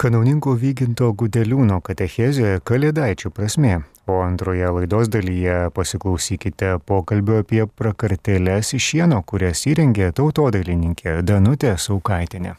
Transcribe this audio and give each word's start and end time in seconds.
Kanauninko 0.00 0.54
Vyginto 0.56 1.10
Gudeliūno 1.12 1.74
katechezijoje 1.84 2.62
Kalėdaičių 2.64 3.30
prasme, 3.36 3.72
o 4.08 4.14
antroje 4.24 4.70
laidos 4.72 5.10
dalyje 5.12 5.56
pasiklausykite 5.76 6.70
pokalbio 6.88 7.42
apie 7.42 7.66
prakartėlės 7.68 8.70
iš 8.78 8.86
šieno, 8.94 9.18
kurias 9.28 9.66
įrengė 9.68 10.08
tautodailininkė 10.16 11.18
Danutė 11.28 11.74
Saukaitinė. 11.84 12.54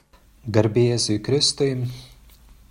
Garbėjėsiu 0.57 1.17
Kristui, 1.25 1.71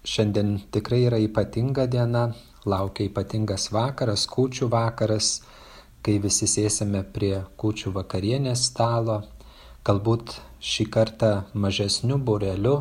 šiandien 0.06 0.54
tikrai 0.70 1.02
yra 1.08 1.18
ypatinga 1.18 1.88
diena, 1.90 2.28
laukia 2.62 3.08
ypatingas 3.08 3.72
vakaras, 3.74 4.28
kūčių 4.30 4.70
vakaras, 4.70 5.32
kai 6.06 6.20
visi 6.22 6.46
sėsime 6.46 7.02
prie 7.18 7.34
kūčių 7.58 7.96
vakarienės 7.98 8.70
stalo, 8.70 9.24
galbūt 9.82 10.38
šį 10.62 10.90
kartą 10.94 11.34
mažesniu 11.58 12.22
bureliu 12.22 12.78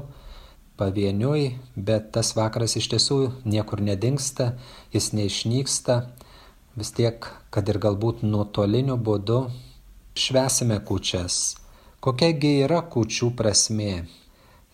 pavieniui, 0.79 1.57
bet 1.75 2.13
tas 2.15 2.31
vakaras 2.37 2.77
iš 2.79 2.87
tiesų 2.93 3.19
niekur 3.43 3.83
nedingsta, 3.83 4.53
jis 4.95 5.11
neišnyksta, 5.17 5.97
vis 6.79 6.93
tiek, 6.95 7.27
kad 7.51 7.67
ir 7.71 7.79
galbūt 7.83 8.23
nuotoliniu 8.23 8.95
būdu 8.95 9.41
švesime 10.15 10.79
kučias. 10.87 11.57
Kokiagi 11.99 12.53
yra 12.63 12.79
kučių 12.93 13.33
prasmė? 13.35 14.05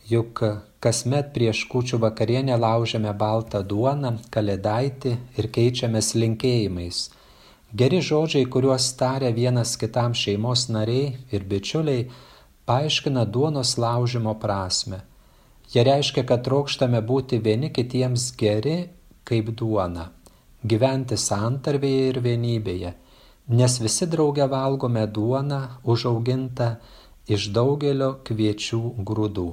Juk 0.05 0.43
kasmet 0.85 1.31
prieš 1.33 1.63
kučių 1.71 1.97
vakarienę 2.03 2.59
laužiame 2.61 3.13
baltą 3.17 3.63
duoną, 3.65 4.11
kalėdaitį 4.33 5.15
ir 5.41 5.49
keičiamės 5.55 6.11
linkėjimais. 6.21 6.99
Geri 7.75 8.03
žodžiai, 8.05 8.45
kuriuos 8.45 8.91
taria 8.99 9.33
vienas 9.33 9.73
kitam 9.81 10.13
šeimos 10.13 10.67
nariai 10.69 11.15
ir 11.33 11.49
bičiuliai, 11.49 12.05
paaiškina 12.69 13.25
duonos 13.25 13.75
laužimo 13.81 14.37
prasme 14.45 15.01
Jie 15.75 15.83
reiškia, 15.83 16.23
kad 16.23 16.45
trokštame 16.47 17.01
būti 17.03 17.41
vieni 17.43 17.67
kitiems 17.75 18.29
geri 18.39 18.75
kaip 19.27 19.49
duona, 19.59 20.05
gyventi 20.63 21.17
santarvėje 21.19 22.05
ir 22.13 22.19
vienybėje, 22.23 22.91
nes 23.59 23.75
visi 23.83 24.07
drauge 24.13 24.47
valgome 24.53 25.03
duoną 25.17 25.59
užaugintą 25.83 26.69
iš 27.27 27.49
daugelio 27.57 28.13
kviečių 28.23 28.81
grūdų. 29.11 29.47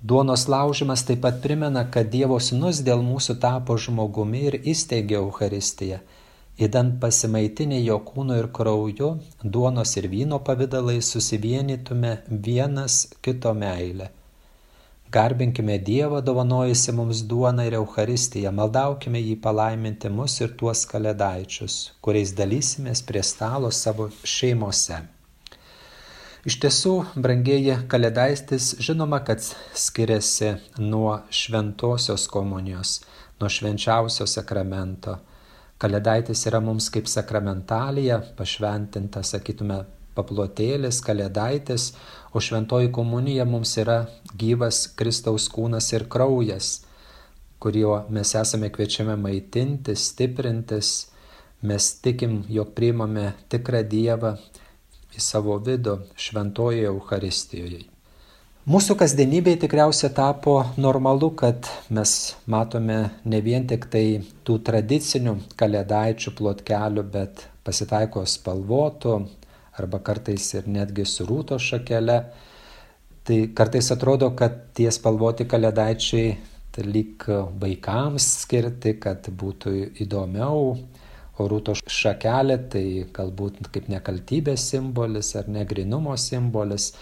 Duonos 0.00 0.48
laužimas 0.48 1.04
taip 1.08 1.20
pat 1.26 1.44
primena, 1.44 1.84
kad 1.92 2.08
Dievo 2.16 2.40
sūnus 2.40 2.80
dėl 2.88 3.04
mūsų 3.04 3.38
tapo 3.44 3.76
žmogumi 3.76 4.42
ir 4.48 4.58
įsteigė 4.72 5.20
Euharistiją, 5.20 6.00
įdant 6.56 6.98
pasimaitinę 7.04 7.84
jo 7.84 8.00
kūno 8.08 8.40
ir 8.40 8.48
krauju, 8.56 9.14
duonos 9.44 9.96
ir 10.00 10.08
vyno 10.12 10.40
pavydalai 10.48 11.00
susivienytume 11.12 12.18
vienas 12.28 13.02
kito 13.20 13.52
meilę. 13.52 14.14
Garbinkime 15.12 15.78
Dievą 15.78 16.20
dovanojusi 16.24 16.92
mums 16.92 17.22
duoną 17.30 17.66
ir 17.68 17.76
Euharistiją, 17.78 18.52
maldaukime 18.52 19.20
jį 19.20 19.34
palaiminti 19.40 20.10
mus 20.10 20.40
ir 20.40 20.54
tuos 20.58 20.86
kalėdaičius, 20.90 21.76
kuriais 22.00 22.32
dalysimės 22.38 23.02
prie 23.06 23.22
stalo 23.22 23.70
savo 23.70 24.08
šeimose. 24.24 25.02
Iš 26.44 26.58
tiesų, 26.60 26.94
brangieji 27.16 27.78
kalėdaistis, 27.88 28.74
žinoma, 28.84 29.22
kad 29.24 29.40
skiriasi 29.40 30.50
nuo 30.76 31.14
šventosios 31.32 32.26
komunijos, 32.28 32.98
nuo 33.40 33.48
švenčiausio 33.48 34.26
sakramento. 34.28 35.14
Kalėdaitis 35.80 36.44
yra 36.50 36.60
mums 36.60 36.90
kaip 36.92 37.08
sakramentalija, 37.08 38.20
pašventinta, 38.36 39.22
sakytume, 39.24 39.80
paplotėlis, 40.16 41.00
kalėdaitis, 41.04 41.92
o 42.34 42.42
šventoji 42.42 42.90
komunija 42.94 43.46
mums 43.46 43.76
yra 43.82 44.04
gyvas 44.38 44.84
Kristaus 44.98 45.48
kūnas 45.52 45.92
ir 45.94 46.06
kraujas, 46.10 46.84
kuriuo 47.62 48.04
mes 48.12 48.34
esame 48.40 48.70
kviečiami 48.74 49.16
maitintis, 49.20 50.10
stiprintis, 50.10 50.92
mes 51.64 51.90
tikim, 52.04 52.42
jog 52.52 52.74
priimame 52.76 53.32
tikrą 53.52 53.82
Dievą 53.88 54.36
į 55.14 55.22
savo 55.22 55.56
vidų 55.62 55.98
šventojoje 56.18 56.90
Euharistijoje. 56.90 57.84
Mūsų 58.64 58.94
kasdienybėje 58.96 59.58
tikriausiai 59.66 60.08
tapo 60.16 60.54
normalu, 60.80 61.28
kad 61.36 61.66
mes 61.92 62.32
matome 62.48 62.96
ne 63.28 63.40
vien 63.44 63.66
tik 63.68 63.90
tai 63.92 64.22
tų 64.40 64.56
tradicinių 64.64 65.34
kalėdaičių 65.60 66.32
plotkelių, 66.38 67.04
bet 67.12 67.42
pasitaiko 67.64 68.22
spalvotų, 68.24 69.18
arba 69.78 70.00
kartais 70.04 70.46
ir 70.54 70.68
netgi 70.70 71.06
su 71.08 71.26
rūto 71.28 71.58
šakele. 71.58 72.18
Tai 73.24 73.38
kartais 73.56 73.88
atrodo, 73.94 74.30
kad 74.36 74.74
tie 74.76 74.90
spalvoti 74.92 75.46
kalėdaičiai 75.48 76.34
tai 76.74 76.84
lyg 76.84 77.24
vaikams 77.62 78.26
skirti, 78.42 78.96
kad 79.00 79.28
būtų 79.30 79.74
įdomiau, 80.04 80.72
o 81.38 81.46
rūto 81.50 81.74
šakelė 81.78 82.58
tai 82.70 82.84
galbūt 83.14 83.62
kaip 83.74 83.86
nekaltybės 83.90 84.68
simbolis 84.72 85.34
ar 85.38 85.48
negrinumo 85.50 86.16
simbolis. 86.20 86.92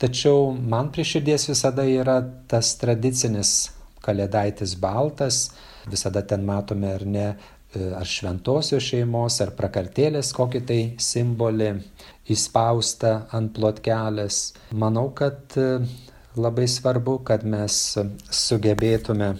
Tačiau 0.00 0.50
man 0.56 0.88
prie 0.92 1.04
širdies 1.04 1.46
visada 1.50 1.84
yra 1.84 2.18
tas 2.48 2.72
tradicinis 2.80 3.70
kalėdaitis 4.04 4.74
baltas, 4.80 5.50
visada 5.88 6.22
ten 6.24 6.44
matome 6.48 6.94
ar 6.94 7.04
ne 7.04 7.26
ar 7.74 8.06
šventosios 8.06 8.82
šeimos, 8.82 9.38
ar 9.44 9.52
prakartėlės 9.58 10.32
kokį 10.34 10.60
tai 10.66 10.78
simbolį 10.98 11.70
įspausta 12.30 13.12
ant 13.36 13.52
plotkelės. 13.54 14.40
Manau, 14.74 15.10
kad 15.14 15.54
e, 15.58 15.68
labai 16.38 16.66
svarbu, 16.70 17.20
kad 17.26 17.46
mes 17.46 17.76
sugebėtume. 18.34 19.36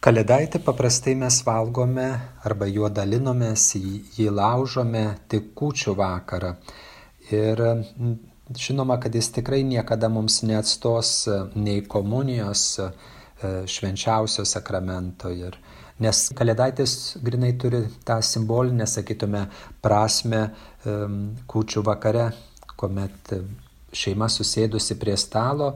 Kalėdaitį 0.00 0.62
paprastai 0.64 1.14
mes 1.20 1.42
valgome 1.44 2.08
arba 2.48 2.66
juo 2.70 2.88
dalinomės, 2.88 3.74
jį 3.76 4.30
laužome 4.32 5.04
tik 5.28 5.50
kūčių 5.58 5.94
vakarą. 5.98 6.54
Ir 7.30 7.60
žinoma, 8.56 8.96
kad 9.02 9.14
jis 9.14 9.28
tikrai 9.36 9.60
niekada 9.62 10.08
mums 10.08 10.40
neatstos 10.42 11.28
nei 11.54 11.84
komunijos 11.86 12.80
švenčiausio 13.42 14.44
sakramento. 14.44 15.30
Ir 15.32 15.58
Nes 16.00 16.30
kalėdaitis 16.32 16.92
grinai 17.20 17.50
turi 17.60 17.82
tą 18.08 18.22
simbolinę, 18.24 18.86
sakytume, 18.88 19.42
prasme 19.84 20.46
kūčių 21.52 21.82
vakare, 21.84 22.30
kuomet 22.80 23.34
šeima 23.92 24.30
susėdusi 24.32 24.96
prie 24.96 25.18
stalo, 25.20 25.74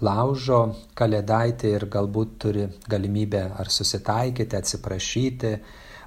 laužo 0.00 0.62
kalėdaitį 0.96 1.74
ir 1.76 1.86
galbūt 1.92 2.34
turi 2.40 2.66
galimybę 2.88 3.44
ar 3.60 3.68
susitaikyti, 3.68 4.56
atsiprašyti. 4.56 5.54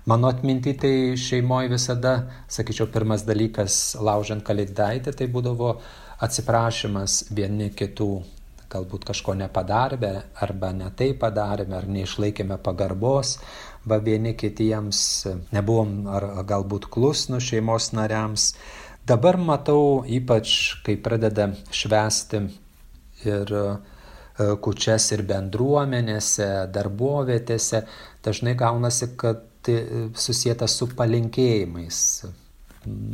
Mano 0.09 0.33
atminti 0.33 0.73
tai 0.73 0.95
šeimoje 1.13 1.69
visada, 1.75 2.15
sakyčiau, 2.51 2.89
pirmas 2.91 3.21
dalykas 3.27 3.99
laužant 4.01 4.41
kalėdaitį 4.49 5.13
tai 5.19 5.29
būdavo 5.29 5.75
atsiprašymas 6.25 7.27
vieni 7.37 7.69
kitų 7.69 8.09
galbūt 8.73 9.05
kažko 9.09 9.35
nepadarėme 9.37 10.11
arba 10.43 10.71
ne 10.75 10.89
tai 10.97 11.11
padarėme 11.19 11.77
ar 11.77 11.87
neišlaikėme 11.89 12.57
pagarbos, 12.65 13.37
va 13.85 13.99
vieni 14.03 14.33
kitiems 14.39 14.99
nebuvom 15.53 16.07
ar 16.09 16.27
galbūt 16.49 16.89
klusnų 16.93 17.41
šeimos 17.43 17.91
nariams. 17.93 18.53
Dabar 19.07 19.37
matau 19.37 20.03
ypač, 20.07 20.79
kai 20.85 20.95
pradeda 20.95 21.49
švesti 21.75 22.45
ir 23.27 23.55
e, 23.59 23.65
kučias 24.63 25.09
ir 25.11 25.25
bendruomenėse, 25.27 26.47
darbovietėse, 26.73 27.83
dažnai 28.23 28.55
gaunasi, 28.59 29.11
kad 29.19 29.43
tai 29.63 30.09
susijęta 30.15 30.67
su 30.67 30.89
palinkėjimais. 30.95 31.99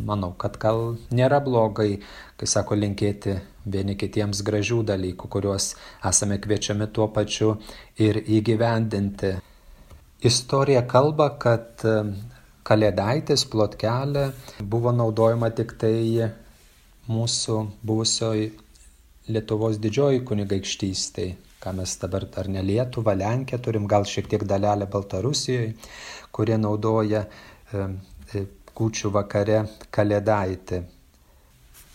Manau, 0.05 0.31
kad 0.41 0.57
gal 0.61 0.95
nėra 1.13 1.41
blogai, 1.45 1.99
kai 2.37 2.47
sako 2.49 2.77
linkėti 2.79 3.35
vieni 3.65 3.95
kitiems 3.99 4.41
gražių 4.45 4.83
dalykų, 4.91 5.29
kuriuos 5.31 5.73
esame 6.05 6.39
kviečiami 6.41 6.89
tuo 6.93 7.09
pačiu 7.13 7.55
ir 7.99 8.21
įgyvendinti. 8.21 9.35
Istorija 10.25 10.83
kalba, 10.87 11.29
kad 11.39 11.83
kalėdaitis 12.67 13.45
plotkelė 13.49 14.29
buvo 14.61 14.91
naudojama 14.95 15.49
tik 15.55 15.77
tai 15.81 16.29
mūsų 17.09 17.61
buvusioj 17.83 18.49
Lietuvos 19.29 19.77
didžioji 19.77 20.23
kunigaikštystėje, 20.25 21.35
ką 21.61 21.73
mes 21.77 21.91
dabar 22.01 22.23
ar 22.41 22.47
ne 22.49 22.63
Lietuvą, 22.65 23.13
Lenkiją 23.13 23.59
turim, 23.61 23.85
gal 23.85 24.07
šiek 24.09 24.25
tiek 24.31 24.45
dalelę 24.49 24.87
Baltarusijoje, 24.89 25.75
kurie 26.33 26.57
naudoja 26.57 27.27
e, 27.27 28.41
kūčių 28.79 29.11
vakare 29.13 29.59
kalėdaitį. 29.93 30.81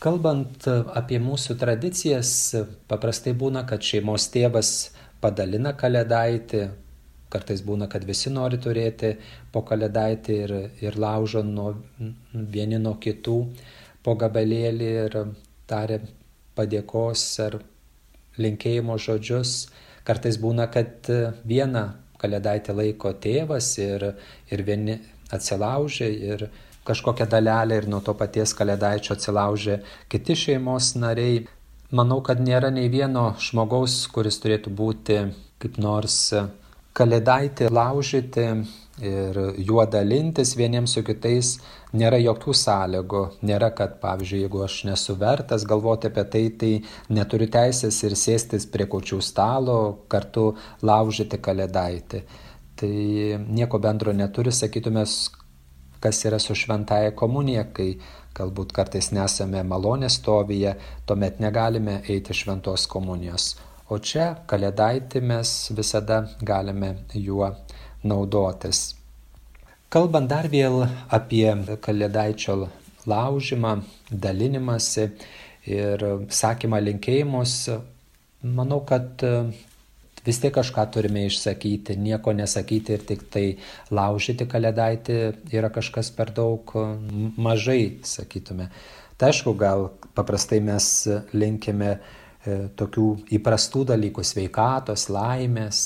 Kalbant 0.05 0.67
apie 0.69 1.17
mūsų 1.17 1.55
tradicijas, 1.57 2.31
paprastai 2.91 3.33
būna, 3.41 3.63
kad 3.65 3.81
šeimos 3.81 4.27
tėvas 4.35 4.73
padalina 5.23 5.73
kalėdaitį, 5.81 6.61
kartais 7.33 7.63
būna, 7.65 7.89
kad 7.89 8.05
visi 8.05 8.29
nori 8.29 8.59
turėti 8.61 9.15
po 9.53 9.63
kalėdaitį 9.65 10.37
ir, 10.43 10.53
ir 10.85 10.99
laužo 11.01 11.41
nuo, 11.47 11.71
vieni 12.35 12.77
nuo 12.83 12.99
kitų 13.01 13.39
po 14.05 14.15
gabalėlį 14.21 14.91
ir 15.07 15.17
tarė 15.73 16.03
padėkos 16.55 17.25
ar 17.47 17.59
linkėjimo 18.37 18.99
žodžius. 19.01 19.57
Kartais 20.05 20.37
būna, 20.37 20.69
kad 20.69 21.09
vieną 21.49 21.87
kalėdaitę 22.21 22.77
laiko 22.77 23.15
tėvas 23.25 23.73
ir, 23.81 24.11
ir 24.53 24.67
vieni 24.69 25.01
atsilaužia 25.33 26.13
ir 26.13 26.49
kažkokią 26.85 27.29
dalelę 27.31 27.81
ir 27.81 27.89
nuo 27.89 28.01
to 28.05 28.15
paties 28.19 28.55
kalėdaičio 28.57 29.15
atsilaužia 29.17 29.81
kiti 30.13 30.37
šeimos 30.37 30.95
nariai. 31.01 31.45
Manau, 31.95 32.21
kad 32.27 32.41
nėra 32.43 32.73
nei 32.75 32.89
vieno 32.91 33.35
žmogaus, 33.39 34.05
kuris 34.11 34.41
turėtų 34.43 34.73
būti 34.75 35.19
kaip 35.63 35.77
nors 35.79 36.19
kalėdaitį 36.95 37.69
laužyti 37.75 38.47
ir 39.03 39.39
juo 39.59 39.83
dalintis 39.91 40.55
vieniems 40.59 40.95
su 40.95 41.03
kitais 41.07 41.57
nėra 41.99 42.21
jokių 42.23 42.55
sąlygų. 42.55 43.23
Nėra, 43.47 43.71
kad, 43.75 43.99
pavyzdžiui, 44.03 44.45
jeigu 44.45 44.63
aš 44.67 44.79
nesu 44.89 45.17
vertas 45.19 45.67
galvoti 45.67 46.11
apie 46.11 46.25
tai, 46.31 46.45
tai 46.61 46.73
neturiu 47.15 47.49
teisės 47.51 48.01
ir 48.07 48.15
sėstis 48.19 48.69
prie 48.71 48.87
kočių 48.91 49.21
stalo, 49.23 49.79
kartu 50.09 50.53
laužyti 50.83 51.41
kalėdaitį. 51.43 52.23
Tai 52.79 52.95
nieko 53.59 53.79
bendro 53.83 54.15
neturi, 54.15 54.55
sakytume, 54.55 55.05
kas 56.05 56.21
yra 56.29 56.39
su 56.43 56.55
šventaja 56.59 57.15
komunija, 57.17 57.65
kai 57.73 57.95
galbūt 58.37 58.75
kartais 58.77 59.09
nesame 59.17 59.63
malonės 59.65 60.19
stovyje, 60.21 60.75
tuomet 61.09 61.41
negalime 61.41 62.03
eiti 62.13 62.37
šventos 62.37 62.85
komunijos. 62.93 63.55
O 63.89 63.97
čia 64.01 64.35
kalėdaitį 64.51 65.23
mes 65.25 65.55
visada 65.77 66.21
galime 66.41 66.95
juo 67.15 67.51
naudotis. 68.05 68.95
Kalbant 69.93 70.29
dar 70.29 70.49
vėl 70.53 70.83
apie 71.15 71.49
kalėdaičio 71.85 72.57
laužimą, 73.09 73.75
dalinimąsi 74.11 75.05
ir 75.71 76.05
sakymą 76.29 76.81
linkėjimus, 76.85 77.55
manau, 78.43 78.81
kad 78.89 79.23
vis 80.27 80.41
tiek 80.41 80.55
kažką 80.55 80.87
turime 80.93 81.27
išsakyti, 81.29 81.97
nieko 82.01 82.33
nesakyti 82.33 82.97
ir 82.97 83.07
tik 83.09 83.25
tai 83.33 83.45
laužyti 83.95 84.49
kalėdaitį 84.51 85.19
yra 85.53 85.71
kažkas 85.75 86.11
per 86.17 86.33
daug 86.35 86.75
mažai, 87.37 88.01
sakytume. 88.03 88.71
Tai 89.17 89.31
aišku, 89.31 89.55
gal 89.59 89.89
paprastai 90.15 90.61
mes 90.65 90.87
linkime 91.33 91.91
e, 91.95 91.99
tokių 92.77 93.09
įprastų 93.39 93.85
dalykų- 93.93 94.25
sveikatos, 94.33 95.07
laimės, 95.09 95.83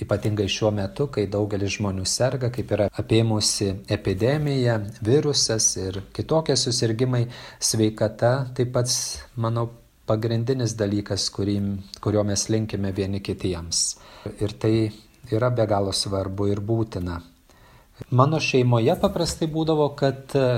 ypatingai 0.00 0.46
šiuo 0.48 0.70
metu, 0.72 1.08
kai 1.12 1.26
daugelis 1.28 1.76
žmonių 1.76 2.06
serga, 2.08 2.48
kaip 2.54 2.70
yra 2.72 2.88
apėmusi 2.98 3.72
epidemija, 3.92 4.78
virusas 5.04 5.68
ir 5.76 6.00
kitokie 6.16 6.56
susirgymai, 6.56 7.26
sveikata 7.60 8.32
taip 8.56 8.72
pat, 8.72 8.88
manau, 9.36 9.68
pagrindinis 10.12 10.76
dalykas, 10.78 11.26
kurį, 11.34 11.58
kurio 12.04 12.22
mes 12.28 12.46
linkime 12.52 12.92
vieni 12.92 13.22
kitiems. 13.24 13.82
Ir 14.38 14.54
tai 14.60 14.74
yra 15.32 15.50
be 15.50 15.66
galo 15.66 15.92
svarbu 15.96 16.52
ir 16.52 16.60
būtina. 16.60 17.18
Mano 18.12 18.40
šeimoje 18.40 18.94
paprastai 19.00 19.48
būdavo, 19.50 19.92
kad 19.96 20.36
e, 20.36 20.48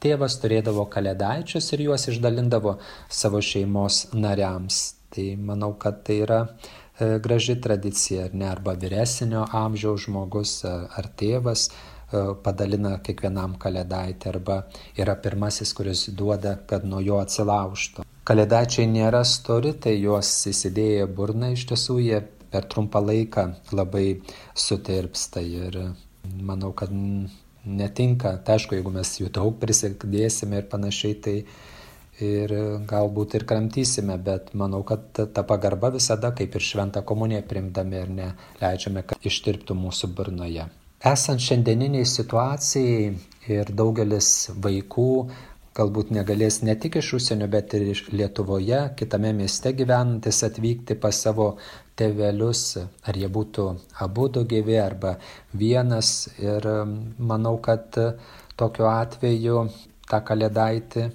tėvas 0.00 0.38
turėdavo 0.40 0.88
kalėdaičius 0.92 1.72
ir 1.76 1.88
juos 1.88 2.08
išdalindavo 2.12 2.78
savo 3.08 3.40
šeimos 3.44 4.06
nariams. 4.16 4.86
Tai 5.14 5.28
manau, 5.38 5.76
kad 5.78 6.00
tai 6.06 6.22
yra 6.24 6.40
E, 7.00 7.18
graži 7.18 7.60
tradicija, 7.60 8.24
ar 8.28 8.34
ne, 8.38 8.46
arba 8.46 8.72
vyresnio 8.78 9.40
amžiaus 9.60 10.04
žmogus 10.04 10.52
ar 10.64 11.08
tėvas 11.18 11.64
e, 11.66 11.72
padalina 12.44 12.92
kiekvienam 13.08 13.56
kalėdaitį 13.64 14.30
arba 14.30 14.60
yra 15.02 15.16
pirmasis, 15.24 15.74
kuris 15.74 16.04
duoda, 16.20 16.54
kad 16.70 16.86
nuo 16.86 17.02
jo 17.02 17.18
atsilaužtų. 17.18 18.06
Kalėdaičiai 18.24 18.86
nėra 18.88 19.20
stori, 19.28 19.74
tai 19.76 19.98
juos 20.00 20.28
įsidėję 20.48 21.04
burna 21.12 21.50
iš 21.52 21.66
tiesų 21.68 21.98
jie 22.00 22.22
per 22.54 22.64
trumpą 22.72 23.02
laiką 23.04 23.44
labai 23.76 24.22
sutirpsta 24.56 25.42
ir 25.44 25.76
manau, 26.40 26.72
kad 26.72 26.92
netinka. 27.64 28.38
Tai 28.44 28.56
aišku, 28.56 28.78
jeigu 28.78 28.92
mes 28.94 29.10
jų 29.20 29.28
daug 29.34 29.58
prisidėsime 29.60 30.62
ir 30.62 30.68
panašiai, 30.72 31.18
tai 31.20 31.36
ir 32.24 32.54
galbūt 32.88 33.36
ir 33.36 33.44
kramtysime, 33.50 34.16
bet 34.22 34.54
manau, 34.54 34.80
kad 34.88 35.04
ta 35.12 35.44
pagarba 35.44 35.90
visada, 35.92 36.32
kaip 36.32 36.54
ir 36.54 36.64
šventą 36.64 37.04
komuniją 37.04 37.42
primdami 37.50 38.00
ir 38.00 38.12
neleidžiame, 38.22 39.04
kad 39.04 39.30
ištirptų 39.32 39.76
mūsų 39.84 40.14
burnoje. 40.16 40.68
Esant 41.04 41.42
šiandieniniai 41.44 42.06
situacijai 42.08 43.10
ir 43.52 43.72
daugelis 43.76 44.30
vaikų 44.64 45.10
galbūt 45.74 46.12
negalės 46.14 46.60
ne 46.62 46.74
tik 46.78 47.00
iš 47.00 47.14
užsienio, 47.18 47.48
bet 47.50 47.74
ir 47.74 47.88
iš 47.92 48.04
Lietuvoje, 48.14 48.80
kitame 48.98 49.32
mieste 49.36 49.72
gyvenantis 49.74 50.42
atvykti 50.46 50.96
pas 51.00 51.18
savo 51.26 51.54
tėvelius, 51.98 52.62
ar 53.06 53.18
jie 53.18 53.30
būtų 53.30 53.66
abu 54.06 54.28
du 54.28 54.44
gyvi 54.50 54.78
arba 54.82 55.16
vienas. 55.52 56.28
Ir 56.42 56.68
manau, 57.18 57.56
kad 57.62 57.98
tokiu 58.58 58.88
atveju 58.90 59.64
tą 60.10 60.20
kalėdaitį 60.28 61.08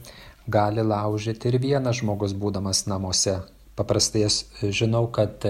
gali 0.49 0.83
laužyti 0.83 1.51
ir 1.51 1.59
vienas 1.61 2.01
žmogus 2.01 2.35
būdamas 2.35 2.85
namuose. 2.89 3.39
Paprastai 3.79 4.25
žinau, 4.75 5.05
kad 5.07 5.45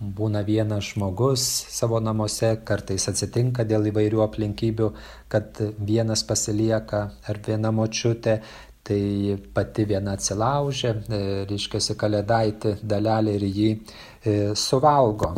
būna 0.00 0.40
vienas 0.46 0.94
žmogus 0.94 1.44
savo 1.68 2.00
namuose, 2.00 2.54
kartais 2.64 3.04
atsitinka 3.10 3.66
dėl 3.68 3.90
įvairių 3.90 4.22
aplinkybių, 4.24 4.88
kad 5.28 5.60
vienas 5.76 6.24
pasilieka 6.24 7.02
ar 7.28 7.40
viena 7.46 7.72
močiutė, 7.72 8.40
tai 8.82 9.36
pati 9.54 9.84
viena 9.84 10.16
atsilaužia, 10.16 10.94
e, 10.96 11.20
reiškia, 11.50 11.94
kalėdaitį 12.00 12.78
dalelį 12.82 13.36
ir 13.36 13.46
jį 13.48 13.70
e, 13.76 14.34
suvalgo. 14.56 15.34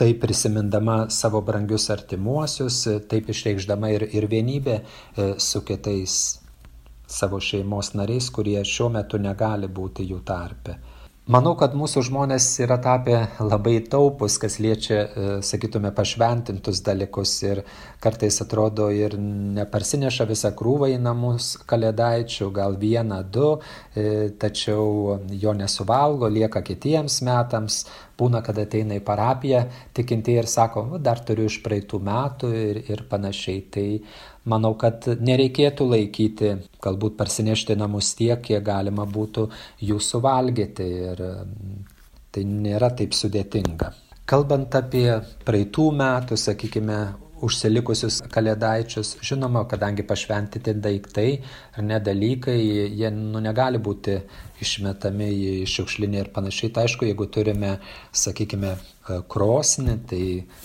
Taip 0.00 0.20
prisimindama 0.22 1.08
savo 1.12 1.40
brangius 1.44 1.88
artimuosius, 1.92 2.84
taip 3.08 3.32
išreikšdama 3.32 3.90
ir, 3.96 4.06
ir 4.12 4.28
vienybę 4.28 4.76
e, 4.76 5.32
su 5.40 5.64
kitais 5.64 6.20
savo 7.10 7.40
šeimos 7.40 7.94
nariais, 7.96 8.30
kurie 8.30 8.60
šiuo 8.64 8.92
metu 8.92 9.18
negali 9.18 9.68
būti 9.68 10.06
jų 10.12 10.20
tarpe. 10.24 10.76
Manau, 11.30 11.52
kad 11.54 11.76
mūsų 11.78 12.00
žmonės 12.08 12.46
yra 12.64 12.74
tapę 12.82 13.20
labai 13.38 13.76
taupus, 13.86 14.34
kas 14.42 14.56
liečia, 14.58 14.96
e, 14.98 15.26
sakytume, 15.46 15.92
pašventintus 15.94 16.80
dalykus 16.82 17.34
ir 17.44 17.60
kartais 18.02 18.40
atrodo 18.42 18.88
ir 18.90 19.14
neparsineša 19.60 20.26
visą 20.26 20.50
krūvą 20.58 20.88
į 20.90 20.96
namus 20.98 21.52
kalėdaičių, 21.70 22.48
gal 22.56 22.74
vieną, 22.80 23.20
du, 23.30 23.52
e, 23.94 24.32
tačiau 24.42 25.20
jo 25.30 25.54
nesuvalgo, 25.54 26.26
lieka 26.26 26.64
kitiems 26.66 27.20
metams, 27.22 27.84
būna, 28.18 28.42
kad 28.42 28.58
ateina 28.58 28.98
į 28.98 29.04
parapiją 29.06 29.62
tikintieji 29.94 30.42
ir 30.42 30.50
sako, 30.50 30.98
dar 30.98 31.22
turiu 31.22 31.46
iš 31.46 31.60
praeitų 31.62 32.02
metų 32.10 32.50
ir, 32.58 32.82
ir 32.90 33.06
panašiai. 33.06 33.62
Tai 33.70 33.88
manau, 34.50 34.74
kad 34.80 35.06
nereikėtų 35.20 35.86
laikyti, 35.94 36.52
galbūt 36.82 37.16
parsinešti 37.20 37.76
namus 37.78 38.12
tiek, 38.18 38.40
kiek 38.42 38.62
galima 38.66 39.06
būtų 39.06 39.48
jų 39.86 39.98
suvalgyti 40.02 40.86
ir 41.10 41.24
mm, 41.24 41.80
tai 42.34 42.46
nėra 42.46 42.92
taip 42.98 43.16
sudėtinga. 43.16 43.92
Kalbant 44.30 44.74
apie 44.78 45.06
praeitų 45.46 45.88
metų, 45.98 46.36
sakykime, 46.38 46.98
užsilikusius 47.46 48.20
kalėdaičius, 48.32 49.16
žinoma, 49.24 49.64
kadangi 49.70 50.04
pašventyti 50.06 50.74
daiktai 50.76 51.28
ar 51.76 51.86
nedalykai, 51.86 52.56
jie 53.00 53.10
nu, 53.14 53.40
negali 53.42 53.80
būti 53.82 54.18
išmetami 54.60 55.28
į 55.30 55.52
šiukšlinį 55.70 56.20
ir 56.20 56.30
panašiai. 56.34 56.72
Tai 56.74 56.84
aišku, 56.86 57.08
jeigu 57.08 57.26
turime, 57.32 57.72
sakykime, 58.12 58.74
e, 58.76 59.20
krosnį, 59.32 59.96
tai 60.10 60.22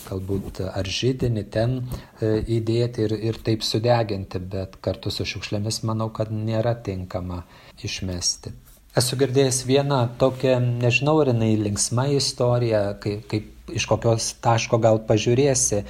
galbūt 0.10 0.66
ar 0.68 0.92
žydinį 1.00 1.46
ten 1.54 1.80
e, 1.80 2.36
įdėti 2.58 3.08
ir, 3.08 3.18
ir 3.32 3.42
taip 3.46 3.64
sudeginti, 3.64 4.40
bet 4.40 4.78
kartu 4.84 5.14
su 5.14 5.28
šiukšlėmis 5.28 5.84
manau, 5.88 6.12
kad 6.16 6.34
nėra 6.34 6.76
tinkama 6.86 7.44
išmesti. 7.84 8.54
Esu 8.96 9.18
girdėjęs 9.20 9.66
vieną 9.68 9.98
tokią, 10.20 10.60
nežinau, 10.80 11.18
ar 11.20 11.34
jinai 11.34 11.56
linksma 11.60 12.06
istorija, 12.16 12.84
kaip, 13.04 13.26
kaip 13.32 13.74
iš 13.76 13.88
kokios 13.90 14.30
taško 14.44 14.80
gal 14.80 15.02
pažiūrėsi. 15.08 15.82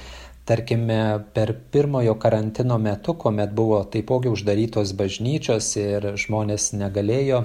Tarkime, 0.46 1.24
per 1.34 1.50
pirmojo 1.74 2.14
karantino 2.22 2.76
metu, 2.78 3.16
kuomet 3.18 3.50
buvo 3.50 3.80
taipogi 3.90 4.30
uždarytos 4.30 4.92
bažnyčios 4.94 5.72
ir 5.80 6.12
žmonės 6.22 6.68
negalėjo 6.78 7.40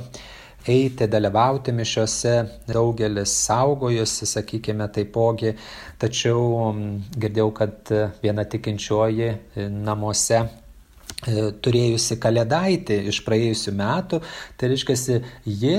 eiti, 0.70 1.08
dalyvauti 1.10 1.74
mišiose, 1.74 2.36
daugelis 2.68 3.34
saugojosi, 3.48 4.28
sakykime, 4.30 4.86
taipogi, 4.94 5.56
tačiau 5.98 6.70
girdėjau, 7.18 7.50
kad 7.58 7.94
viena 8.22 8.46
tikinčioji 8.46 9.28
e, 9.32 9.66
namuose 9.72 10.44
e, 10.44 11.50
turėjusi 11.58 12.20
kalėdaitį 12.22 13.02
iš 13.10 13.24
praėjusių 13.26 13.76
metų, 13.82 14.22
tai 14.58 14.72
reiškia, 14.76 15.20
ji 15.50 15.76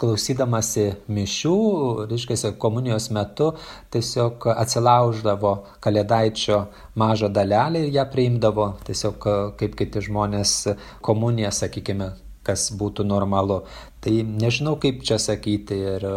klausydamasi 0.00 0.86
mišių, 1.12 1.56
reiškia, 2.10 2.52
komunijos 2.60 3.10
metu 3.14 3.50
tiesiog 3.92 4.48
atsilauždavo 4.54 5.52
kalėdaičio 5.84 6.62
mažą 7.00 7.30
dalelę 7.32 7.84
ir 7.84 7.94
ją 7.98 8.06
priimdavo 8.12 8.70
tiesiog 8.88 9.28
kaip 9.60 9.76
kiti 9.78 10.02
žmonės 10.08 10.54
komuniją, 11.04 11.52
sakykime, 11.54 12.12
kas 12.46 12.70
būtų 12.80 13.04
normalu. 13.08 13.62
Tai 14.00 14.14
nežinau, 14.24 14.78
kaip 14.80 15.04
čia 15.04 15.20
sakyti 15.20 15.76
ir 15.94 16.08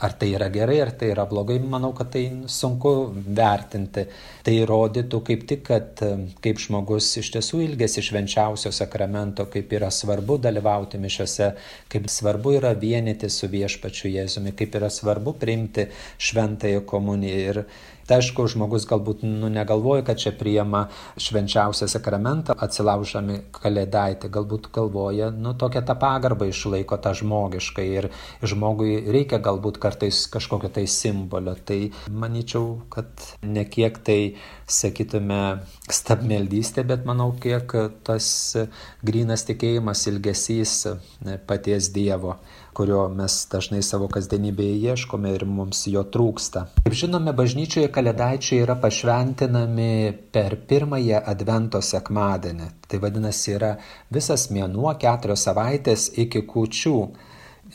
Ar 0.00 0.14
tai 0.16 0.30
yra 0.32 0.48
gerai, 0.48 0.78
ar 0.80 0.90
tai 0.96 1.10
yra 1.12 1.26
blogai, 1.28 1.58
manau, 1.60 1.92
kad 1.92 2.08
tai 2.14 2.22
sunku 2.48 2.92
vertinti. 3.36 4.06
Tai 4.46 4.54
rodytų 4.70 5.20
kaip 5.26 5.44
tik, 5.50 5.66
kad 5.68 6.00
kaip 6.40 6.62
žmogus 6.62 7.10
iš 7.20 7.28
tiesų 7.34 7.60
ilgesi 7.66 8.04
švenčiausio 8.06 8.72
sakramento, 8.72 9.44
kaip 9.52 9.72
yra 9.76 9.90
svarbu 9.92 10.38
dalyvauti 10.40 11.00
mišiose, 11.02 11.52
kaip 11.92 12.08
svarbu 12.08 12.56
yra 12.56 12.72
vienyti 12.72 13.28
su 13.28 13.50
viešpačiu 13.52 14.08
Jėzumi, 14.14 14.56
kaip 14.56 14.80
yra 14.80 14.88
svarbu 14.88 15.36
priimti 15.42 15.90
šventąją 16.16 16.86
komuniją. 16.88 17.40
Ir 17.50 17.64
Tai 18.10 18.16
aišku, 18.18 18.42
žmogus 18.50 18.88
galbūt 18.90 19.20
nu, 19.22 19.46
negalvoja, 19.54 20.02
kad 20.02 20.18
čia 20.18 20.32
priema 20.34 20.80
švenčiausią 21.14 21.86
sakramentą 21.92 22.56
atsilaužami 22.58 23.36
kalėdaitį, 23.54 24.26
galbūt 24.34 24.66
galvoja, 24.74 25.28
nu 25.30 25.52
tokia 25.54 25.84
tą 25.86 25.94
pagarbą 25.94 26.48
išlaiko 26.50 26.98
tą 26.98 27.12
žmogiškai 27.20 27.84
ir 27.86 28.08
žmogui 28.42 28.96
reikia 29.14 29.38
galbūt 29.38 29.78
kartais 29.78 30.24
kažkokio 30.32 30.72
tai 30.74 30.88
simbolio. 30.90 31.54
Tai 31.54 31.78
manyčiau, 32.10 32.80
kad 32.90 33.22
ne 33.46 33.62
kiek 33.70 34.02
tai, 34.02 34.18
sakytume, 34.66 35.60
stabmeldystė, 35.86 36.82
bet 36.90 37.06
manau, 37.06 37.30
kiek 37.38 37.76
tas 38.10 38.26
grinas 39.06 39.46
tikėjimas, 39.46 40.02
ilgesys 40.10 40.74
paties 41.46 41.92
Dievo 41.94 42.40
kurio 42.76 43.06
mes 43.14 43.36
dažnai 43.50 43.80
savo 43.86 44.08
kasdienybėje 44.12 44.92
ieškome 44.92 45.32
ir 45.34 45.44
mums 45.48 45.82
jo 45.90 46.02
trūksta. 46.14 46.66
Kaip 46.84 46.96
žinome, 47.02 47.34
bažnyčioje 47.36 47.90
kalėdaičiai 47.94 48.62
yra 48.64 48.76
pašventinami 48.80 49.90
per 50.34 50.56
pirmąją 50.70 51.24
Advento 51.32 51.82
sekmadienį. 51.84 52.70
Tai 52.90 53.02
vadinasi, 53.02 53.56
yra 53.56 53.74
visas 54.14 54.48
mėnuo, 54.54 54.92
keturios 55.00 55.46
savaitės 55.48 56.10
iki 56.20 56.44
kučių. 56.46 56.96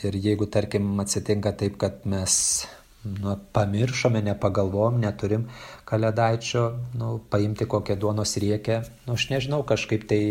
Ir 0.04 0.18
jeigu, 0.20 0.48
tarkim, 0.52 0.90
atsitinka 1.00 1.54
taip, 1.56 1.78
kad 1.80 2.04
mes 2.10 2.66
nu, 3.06 3.36
pamiršome, 3.56 4.22
nepagalvom, 4.26 5.00
neturim 5.02 5.48
kalėdaičio, 5.88 6.66
nu, 7.00 7.12
paimti 7.32 7.68
kokią 7.70 7.98
duonos 8.02 8.36
riekę, 8.42 8.82
nu, 9.06 9.16
aš 9.16 9.30
nežinau, 9.32 9.62
kažkaip 9.68 10.08
tai 10.10 10.22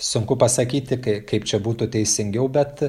sunku 0.00 0.36
pasakyti, 0.40 0.98
kaip 1.28 1.44
čia 1.48 1.60
būtų 1.62 1.90
teisingiau, 1.92 2.48
bet 2.52 2.82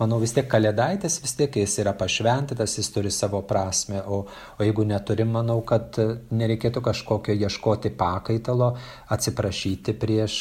manau 0.00 0.18
vis 0.20 0.34
tiek 0.36 0.46
kalėdaitis, 0.50 1.18
vis 1.24 1.34
tiek 1.38 1.56
jis 1.62 1.78
yra 1.82 1.94
pašventytas, 1.96 2.76
jis 2.78 2.90
turi 2.94 3.12
savo 3.14 3.40
prasme, 3.48 4.02
o, 4.04 4.20
o 4.28 4.66
jeigu 4.66 4.84
neturim, 4.88 5.32
manau, 5.38 5.60
kad 5.66 5.96
nereikėtų 6.30 6.82
kažkokio 6.84 7.36
ieškoti 7.38 7.94
pakaitalo, 7.98 8.74
atsiprašyti 9.14 9.96
prieš 9.98 10.36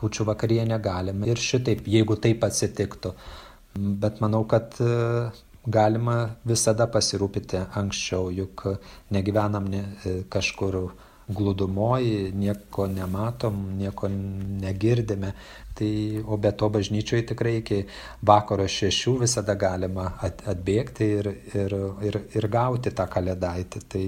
kučių 0.00 0.26
vakarienę 0.32 0.80
galime 0.82 1.28
ir 1.28 1.40
šitaip, 1.40 1.84
jeigu 1.88 2.16
taip 2.16 2.44
atsitiktų. 2.48 3.14
Bet 3.76 4.18
manau, 4.24 4.42
kad 4.50 4.74
galima 5.70 6.16
visada 6.48 6.88
pasirūpinti 6.90 7.66
anksčiau, 7.76 8.30
juk 8.32 8.64
negyvenam 9.12 9.68
ne, 9.70 9.84
kažkur 10.32 10.80
glūdumoji, 11.36 12.30
nieko 12.36 12.86
nematom, 12.90 13.58
nieko 13.78 14.10
negirdime. 14.10 15.32
Tai, 15.80 15.90
o 16.26 16.36
be 16.36 16.52
to 16.52 16.68
bažnyčioje 16.72 17.30
tikrai 17.32 17.56
iki 17.60 17.82
vakaro 18.26 18.66
šešių 18.68 19.16
visada 19.24 19.56
galima 19.58 20.10
atbėgti 20.22 21.10
ir, 21.20 21.30
ir, 21.54 21.76
ir, 22.06 22.20
ir 22.36 22.48
gauti 22.52 22.92
tą 22.96 23.06
kalėdaitį. 23.10 23.84
Tai 23.94 24.04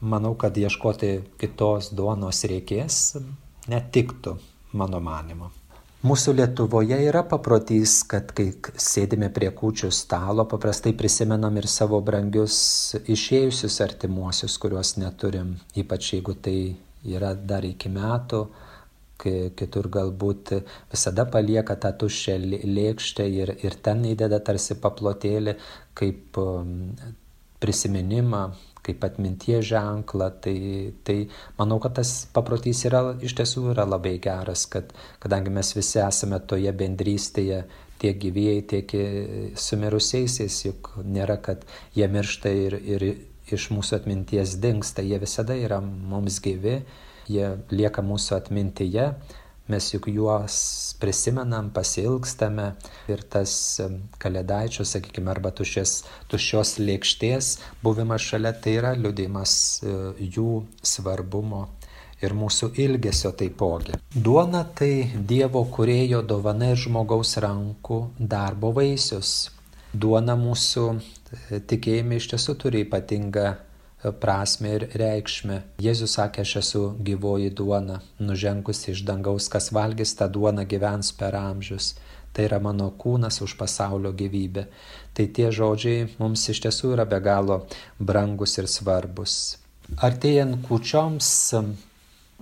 manau, 0.00 0.34
kad 0.40 0.56
ieškoti 0.56 1.14
kitos 1.40 1.92
duonos 1.96 2.44
reikės 2.50 3.00
netiktų, 3.70 4.36
mano 4.72 5.02
manimo. 5.04 5.50
Mūsų 6.00 6.32
Lietuvoje 6.32 6.96
yra 7.04 7.20
paprotys, 7.28 7.98
kad 8.08 8.30
kai 8.32 8.46
sėdime 8.80 9.28
prie 9.36 9.50
kūčių 9.52 9.90
stalo, 9.92 10.46
paprastai 10.48 10.94
prisimenam 10.96 11.58
ir 11.60 11.66
savo 11.68 11.98
brangius 12.00 12.56
išėjusius 13.04 13.76
artimuosius, 13.84 14.56
kuriuos 14.62 14.94
neturim, 14.96 15.58
ypač 15.76 16.14
jeigu 16.14 16.32
tai 16.40 16.56
yra 17.04 17.34
dar 17.36 17.68
iki 17.68 17.92
metų, 17.92 18.40
kitur 19.60 19.90
galbūt 19.92 20.54
visada 20.88 21.26
palieka 21.28 21.76
tą 21.76 21.92
tuščią 22.00 22.38
lėkštę 22.64 23.28
ir, 23.36 23.52
ir 23.60 23.76
ten 23.84 24.00
įdeda 24.08 24.40
tarsi 24.40 24.78
paplotėlį 24.80 25.58
kaip 26.00 26.40
um, 26.40 26.94
prisiminimą, 27.60 28.46
kaip 28.86 29.04
atminties 29.04 29.66
ženklą, 29.70 30.30
tai, 30.44 30.56
tai 31.04 31.18
manau, 31.58 31.80
kad 31.82 31.98
tas 31.98 32.12
paprotys 32.34 32.84
yra, 32.88 33.02
iš 33.20 33.36
tiesų 33.38 33.70
yra 33.74 33.86
labai 33.88 34.16
geras, 34.22 34.66
kad 34.70 34.94
kadangi 35.22 35.52
mes 35.54 35.74
visi 35.76 36.00
esame 36.02 36.40
toje 36.50 36.72
bendrystėje, 36.72 37.64
tiek 38.00 38.16
gyvieji, 38.16 38.62
tiek 38.72 38.94
su 39.60 39.76
mirusiaisiais, 39.76 40.62
juk 40.64 40.94
nėra, 41.04 41.36
kad 41.44 41.66
jie 41.96 42.08
miršta 42.08 42.52
ir, 42.56 42.78
ir 42.80 43.06
iš 43.52 43.68
mūsų 43.74 43.98
atminties 43.98 44.56
dinksta, 44.62 45.04
jie 45.04 45.20
visada 45.20 45.56
yra 45.58 45.80
mums 45.84 46.40
gyvi, 46.44 46.80
jie 47.30 47.52
lieka 47.70 48.02
mūsų 48.02 48.38
atmintyje 48.38 49.10
mes 49.70 49.90
juk 49.94 50.08
juos 50.12 50.56
prisimenam, 51.00 51.70
pasilgstame 51.74 52.72
ir 53.10 53.22
tas 53.32 53.52
kalėdaičio, 54.20 54.84
sakykime, 54.88 55.30
arba 55.32 55.52
tušės, 55.56 55.94
tuščios 56.30 56.76
lėkštės 56.82 57.52
buvimas 57.84 58.26
šalia 58.26 58.52
tai 58.52 58.76
yra 58.80 58.94
liudimas 58.98 59.54
e, 59.82 59.94
jų 60.36 60.64
svarbumo 60.82 61.66
ir 62.20 62.34
mūsų 62.36 62.72
ilgesio 62.82 63.32
taipogi. 63.36 63.96
Duona 64.12 64.64
tai 64.76 65.08
Dievo 65.14 65.64
kurėjo 65.72 66.20
dovana 66.26 66.74
ir 66.74 66.80
žmogaus 66.80 67.36
rankų 67.40 68.02
darbo 68.18 68.74
vaisius. 68.76 69.50
Duona 69.92 70.36
mūsų 70.38 70.86
e, 70.98 71.62
tikėjime 71.72 72.20
iš 72.20 72.30
tiesų 72.34 72.58
turi 72.60 72.84
ypatingą 72.86 73.54
prasme 74.20 74.74
ir 74.78 74.86
reikšmę. 74.96 75.60
Jėzus 75.84 76.16
sakė, 76.16 76.44
aš 76.46 76.54
esu 76.62 76.84
gyvoji 77.04 77.50
duona, 77.56 78.00
nužengusi 78.18 78.94
iš 78.94 79.04
dangaus, 79.08 79.48
kas 79.52 79.70
valgys 79.76 80.14
tą 80.16 80.30
duoną 80.32 80.64
gyvens 80.68 81.12
per 81.16 81.36
amžius. 81.36 81.94
Tai 82.32 82.46
yra 82.46 82.60
mano 82.62 82.92
kūnas 82.94 83.40
už 83.42 83.56
pasaulio 83.58 84.12
gyvybę. 84.14 84.66
Tai 85.14 85.26
tie 85.34 85.50
žodžiai 85.50 86.06
mums 86.20 86.46
iš 86.52 86.62
tiesų 86.66 86.94
yra 86.94 87.04
be 87.04 87.18
galo 87.20 87.64
brangus 87.98 88.56
ir 88.62 88.70
svarbus. 88.70 89.34
Artėjant 89.98 90.60
kučioms, 90.68 91.30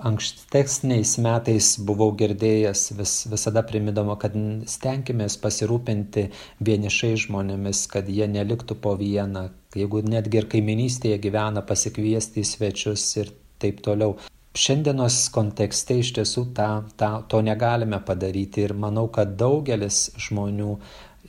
ankstesniais 0.07 1.17
metais 1.23 1.73
buvau 1.83 2.13
girdėjęs 2.19 2.85
vis, 2.99 3.15
visada 3.31 3.63
primidama, 3.67 4.17
kad 4.21 4.37
stenkimės 4.71 5.39
pasirūpinti 5.43 6.29
vienišai 6.65 7.15
žmonėmis, 7.25 7.85
kad 7.93 8.09
jie 8.09 8.29
neliktų 8.31 8.79
po 8.83 8.95
vieną, 9.01 9.49
jeigu 9.77 10.03
netgi 10.07 10.43
ir 10.43 10.49
kaiminystėje 10.55 11.19
gyvena, 11.25 11.65
pasikviesti 11.67 12.45
į 12.45 12.51
svečius 12.53 13.07
ir 13.23 13.33
taip 13.63 13.83
toliau. 13.85 14.17
Šiandienos 14.59 15.29
kontekste 15.31 15.99
iš 16.01 16.15
tiesų 16.17 16.49
tą, 16.57 16.71
tą, 16.99 17.11
to 17.31 17.43
negalime 17.47 18.01
padaryti 18.03 18.65
ir 18.67 18.75
manau, 18.75 19.07
kad 19.13 19.37
daugelis 19.39 20.09
žmonių 20.19 20.79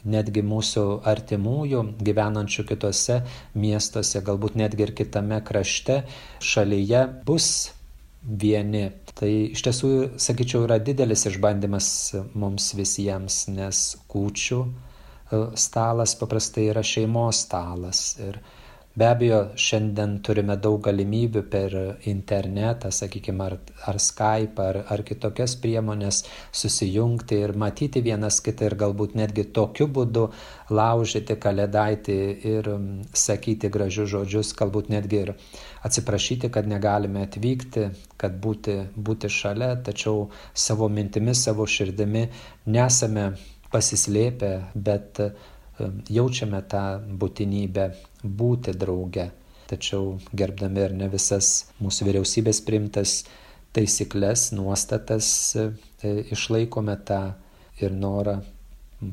netgi 0.10 0.42
mūsų 0.46 0.86
artimųjų 1.10 1.84
gyvenančių 2.00 2.66
kitose 2.72 3.20
miestuose, 3.60 4.22
galbūt 4.26 4.56
netgi 4.60 4.88
ir 4.88 4.96
kitame 4.96 5.42
krašte, 5.46 6.04
šalyje 6.40 7.04
bus 7.28 7.50
vieni. 8.24 8.90
Tai 9.16 9.30
iš 9.30 9.64
tiesų, 9.66 9.90
sakyčiau, 10.22 10.64
yra 10.68 10.80
didelis 10.84 11.26
išbandymas 11.30 11.90
mums 12.38 12.72
visiems, 12.78 13.46
nes 13.52 13.84
kūčių 14.12 14.60
e, 14.66 15.42
stalas 15.60 16.16
paprastai 16.20 16.70
yra 16.74 16.84
šeimos 16.86 17.44
stalas. 17.46 18.04
Ir 18.24 18.40
Be 19.00 19.08
abejo, 19.08 19.38
šiandien 19.56 20.18
turime 20.26 20.58
daug 20.60 20.82
galimybių 20.84 21.42
per 21.48 21.74
internetą, 22.10 22.90
sakykime, 22.92 23.46
ar, 23.46 23.54
ar 23.88 24.00
Skype, 24.04 24.60
ar, 24.60 24.80
ar 24.92 25.04
kitokias 25.08 25.54
priemonės 25.64 26.18
susijungti 26.62 27.38
ir 27.46 27.54
matyti 27.62 28.02
vienas 28.04 28.42
kitą 28.44 28.68
ir 28.68 28.76
galbūt 28.82 29.14
netgi 29.16 29.46
tokiu 29.56 29.88
būdu 29.96 30.26
laužyti 30.76 31.38
kalėdaitį 31.46 32.18
ir 32.50 32.68
sakyti 33.22 33.70
gražius 33.72 34.10
žodžius, 34.16 34.52
galbūt 34.60 34.90
netgi 34.92 35.22
ir 35.22 35.32
atsiprašyti, 35.88 36.50
kad 36.52 36.68
negalime 36.68 37.24
atvykti, 37.30 37.86
kad 38.20 38.36
būti, 38.44 38.76
būti 38.98 39.32
šalia, 39.32 39.78
tačiau 39.86 40.26
savo 40.52 40.90
mintimis, 40.92 41.46
savo 41.48 41.70
širdimi 41.78 42.26
nesame 42.76 43.30
pasislėpę, 43.72 44.52
bet 44.76 45.24
jaučiame 46.10 46.62
tą 46.72 46.84
būtinybę 47.22 47.86
būti 48.24 48.74
drauge, 48.78 49.30
tačiau 49.70 50.18
gerbdami 50.34 50.86
ir 50.86 50.96
ne 50.98 51.10
visas 51.12 51.70
mūsų 51.84 52.08
vyriausybės 52.10 52.62
primtas 52.66 53.24
taisyklės, 53.76 54.50
nuostatas, 54.58 55.30
e, 55.56 55.70
išlaikome 56.34 56.96
tą 57.06 57.22
ir 57.80 57.94
norą 57.94 58.40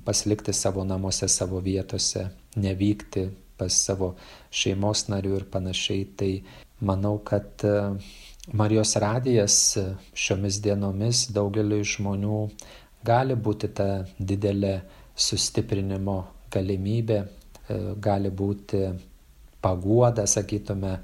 pasilikti 0.04 0.52
savo 0.56 0.84
namuose, 0.84 1.28
savo 1.28 1.60
vietose, 1.60 2.30
nevykti 2.56 3.28
pas 3.56 3.72
savo 3.72 4.14
šeimos 4.50 5.06
narių 5.12 5.36
ir 5.40 5.44
panašiai. 5.52 6.06
Tai 6.16 6.32
manau, 6.80 7.18
kad 7.18 7.64
e, 7.64 7.76
Marijos 8.56 8.94
radijas 9.02 9.56
šiomis 10.14 10.60
dienomis 10.62 11.26
daugeliu 11.34 11.82
žmonių 11.82 12.44
gali 13.06 13.34
būti 13.34 13.72
ta 13.74 13.88
didelė 14.18 14.76
sustiprinimo 15.16 16.18
galimybė, 16.56 17.20
e, 17.22 17.78
gali 18.02 18.32
būti 18.32 18.82
paguoda, 19.62 20.26
sakytume, 20.26 20.96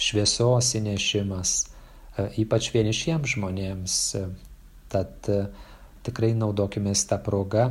šviesos 0.00 0.74
įnešimas, 0.80 1.56
e, 1.60 2.28
ypač 2.44 2.70
vienišiems 2.74 3.34
žmonėms. 3.36 3.98
Tad 4.90 5.30
e, 5.30 5.44
tikrai 6.06 6.32
naudokime 6.34 6.94
tą 6.94 7.20
progą. 7.24 7.70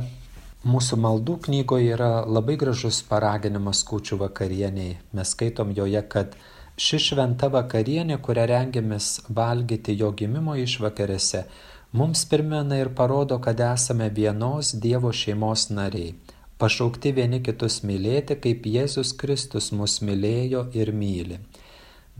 Mūsų 0.60 0.96
maldų 1.00 1.38
knygoje 1.46 1.94
yra 1.94 2.10
labai 2.28 2.58
gražus 2.60 3.00
paraginimas 3.08 3.80
kūčių 3.88 4.18
vakarieniai. 4.20 4.98
Mes 5.16 5.30
skaitom 5.32 5.72
joje, 5.76 6.02
kad 6.12 6.34
ši 6.76 7.00
šventa 7.06 7.48
vakarienė, 7.52 8.18
kurią 8.20 8.44
rengiamės 8.50 9.08
valgyti 9.32 9.96
jo 9.96 10.10
gimimo 10.12 10.56
išvakarėse, 10.60 11.46
mums 11.96 12.26
primena 12.28 12.76
ir 12.76 12.92
parodo, 12.96 13.40
kad 13.40 13.60
esame 13.70 14.10
vienos 14.12 14.74
Dievo 14.84 15.14
šeimos 15.16 15.70
nariai, 15.72 16.12
pašaukti 16.60 17.14
vieni 17.16 17.40
kitus 17.44 17.80
mylėti, 17.86 18.36
kaip 18.44 18.66
Jėzus 18.68 19.14
Kristus 19.20 19.70
mus 19.72 19.98
mylėjo 20.04 20.66
ir 20.76 20.92
myli. 20.92 21.40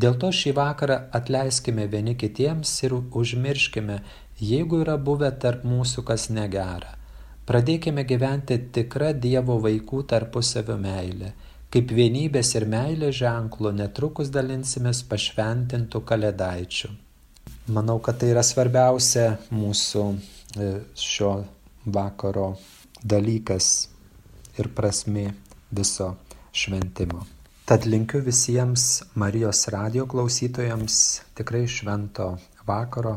Dėl 0.00 0.16
to 0.20 0.30
šį 0.32 0.54
vakarą 0.56 0.96
atleiskime 1.16 1.84
vieni 1.92 2.14
kitiems 2.16 2.72
ir 2.86 2.94
užmirškime, 2.96 3.98
jeigu 4.40 4.80
yra 4.84 4.96
buvę 4.96 5.28
tarp 5.42 5.66
mūsų 5.68 6.04
kas 6.08 6.30
negera. 6.32 6.96
Pradėkime 7.50 8.04
gyventi 8.06 8.56
tikrą 8.72 9.10
Dievo 9.18 9.58
vaikų 9.60 10.04
tarpusavio 10.12 10.78
meilę. 10.80 11.32
Kaip 11.70 11.92
vienybės 11.94 12.54
ir 12.58 12.66
meilės 12.70 13.18
ženklų 13.20 13.74
netrukus 13.76 14.30
dalinsimės 14.34 15.04
pašventintų 15.10 16.00
kalėdaičių. 16.06 16.90
Manau, 17.74 18.00
kad 18.02 18.18
tai 18.22 18.32
yra 18.32 18.42
svarbiausia 18.46 19.26
mūsų 19.54 20.04
e, 20.10 20.70
šio 20.98 21.34
vakaro 21.86 22.54
dalykas 23.02 23.89
ir 24.60 24.70
prasme 24.76 25.26
viso 25.70 26.14
šventimo. 26.52 27.24
Tad 27.64 27.86
linkiu 27.86 28.20
visiems 28.20 29.02
Marijos 29.14 29.68
radio 29.68 30.06
klausytojams 30.06 31.20
tikrai 31.38 31.66
švento 31.70 32.32
vakaro, 32.66 33.16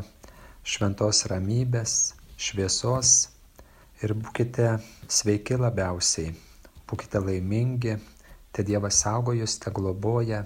šventos 0.64 1.24
ramybės, 1.30 2.14
šviesos 2.38 3.14
ir 4.02 4.14
būkite 4.14 4.76
sveiki 5.10 5.58
labiausiai, 5.58 6.32
būkite 6.86 7.22
laimingi, 7.24 7.96
te 8.54 8.62
Dievas 8.62 9.00
saugo 9.02 9.34
jūs, 9.34 9.58
te 9.58 9.72
globoja, 9.74 10.44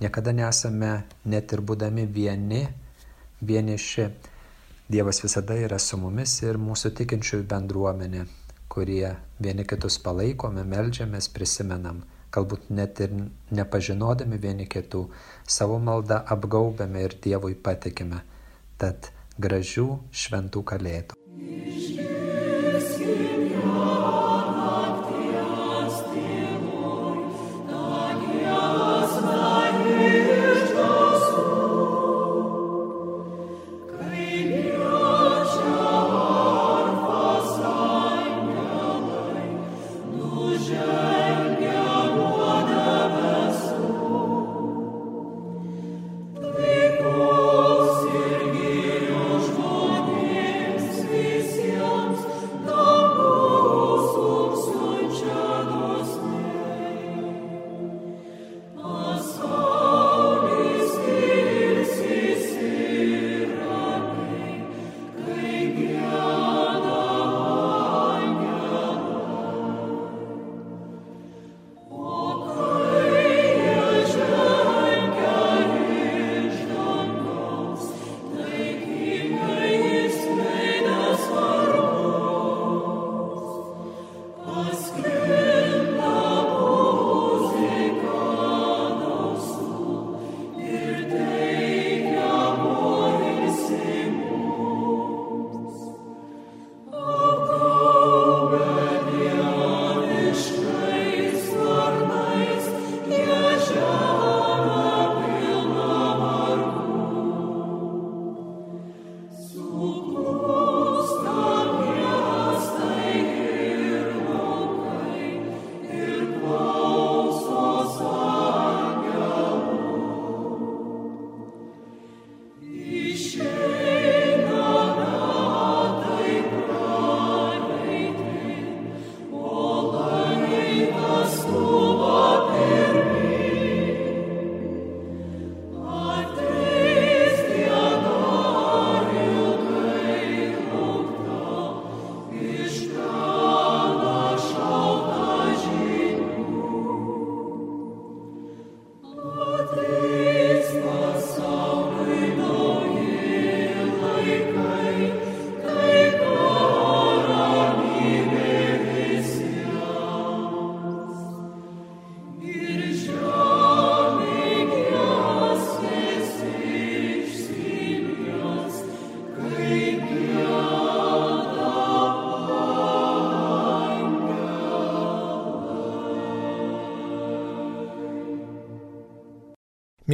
niekada 0.00 0.34
nesame 0.34 0.90
net 1.24 1.54
ir 1.54 1.62
būdami 1.62 2.06
vieni, 2.18 2.64
vieniši. 3.40 4.08
Dievas 4.90 5.22
visada 5.22 5.54
yra 5.58 5.78
su 5.82 5.98
mumis 5.98 6.34
ir 6.42 6.58
mūsų 6.62 6.92
tikinčiųjų 6.98 7.46
bendruomenė, 7.50 8.26
kurie 8.76 9.16
vieni 9.40 9.64
kitus 9.64 9.96
palaikome, 10.04 10.66
melžiamės, 10.68 11.32
prisimenam 11.32 12.04
galbūt 12.36 12.70
net 12.78 13.00
ir 13.00 13.14
nepažinodami 13.56 14.38
vieni 14.42 14.68
kitų, 14.68 15.06
savo 15.58 15.78
maldą 15.80 16.20
apgaubėme 16.36 17.06
ir 17.06 17.16
Dievui 17.24 17.56
patikime. 17.68 18.22
Tad 18.76 19.10
gražių 19.40 19.88
šventų 20.24 20.64
kalėdų. 20.72 21.20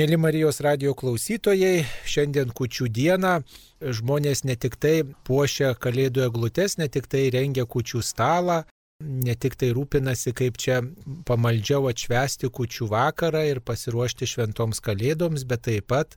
Mėly 0.02 0.16
Marijos 0.18 0.56
radio 0.66 0.96
klausytojai, 0.98 1.84
šiandien 2.10 2.48
kučių 2.58 2.88
dieną 2.90 3.36
žmonės 3.98 4.40
ne 4.42 4.56
tik 4.58 4.74
tai 4.82 5.04
puošia 5.28 5.76
kalėdų 5.78 6.24
eglutes, 6.24 6.74
ne 6.80 6.88
tik 6.90 7.06
tai 7.06 7.28
rengia 7.30 7.62
kučių 7.70 8.02
stalą, 8.02 8.56
ne 9.02 9.34
tik 9.34 9.56
tai 9.60 9.72
rūpinasi, 9.76 10.32
kaip 10.36 10.58
čia 10.60 10.80
pamaldžiau 11.28 11.88
atšvesti 11.90 12.50
kučių 12.54 12.88
vakarą 12.92 13.42
ir 13.48 13.60
pasiruošti 13.64 14.28
šventoms 14.28 14.82
kalėdoms, 14.84 15.46
bet 15.48 15.66
taip 15.68 15.90
pat 15.92 16.16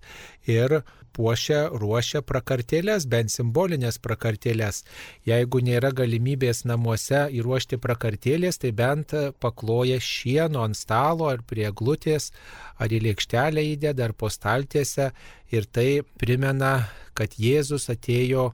ir 0.50 0.82
puošia, 1.16 1.70
ruošia 1.72 2.22
prakartėlės, 2.28 3.08
bent 3.12 3.32
simbolinės 3.32 4.00
prakartėlės. 4.04 4.84
Jeigu 5.28 5.62
nėra 5.64 5.92
galimybės 5.96 6.66
namuose 6.68 7.26
įruošti 7.40 7.80
prakartėlės, 7.82 8.60
tai 8.62 8.74
bent 8.76 9.16
pakloja 9.44 10.00
šieno 10.04 10.66
ant 10.68 10.78
stalo 10.78 11.30
ar 11.32 11.44
prie 11.48 11.70
glutės, 11.72 12.32
ar 12.78 12.92
į 12.92 13.02
lėkštelę 13.10 13.64
įdeda, 13.76 14.10
ar 14.10 14.14
po 14.14 14.30
staltiese 14.34 15.12
ir 15.56 15.70
tai 15.72 16.04
primena, 16.20 16.90
kad 17.16 17.40
Jėzus 17.40 17.88
atėjo 17.94 18.52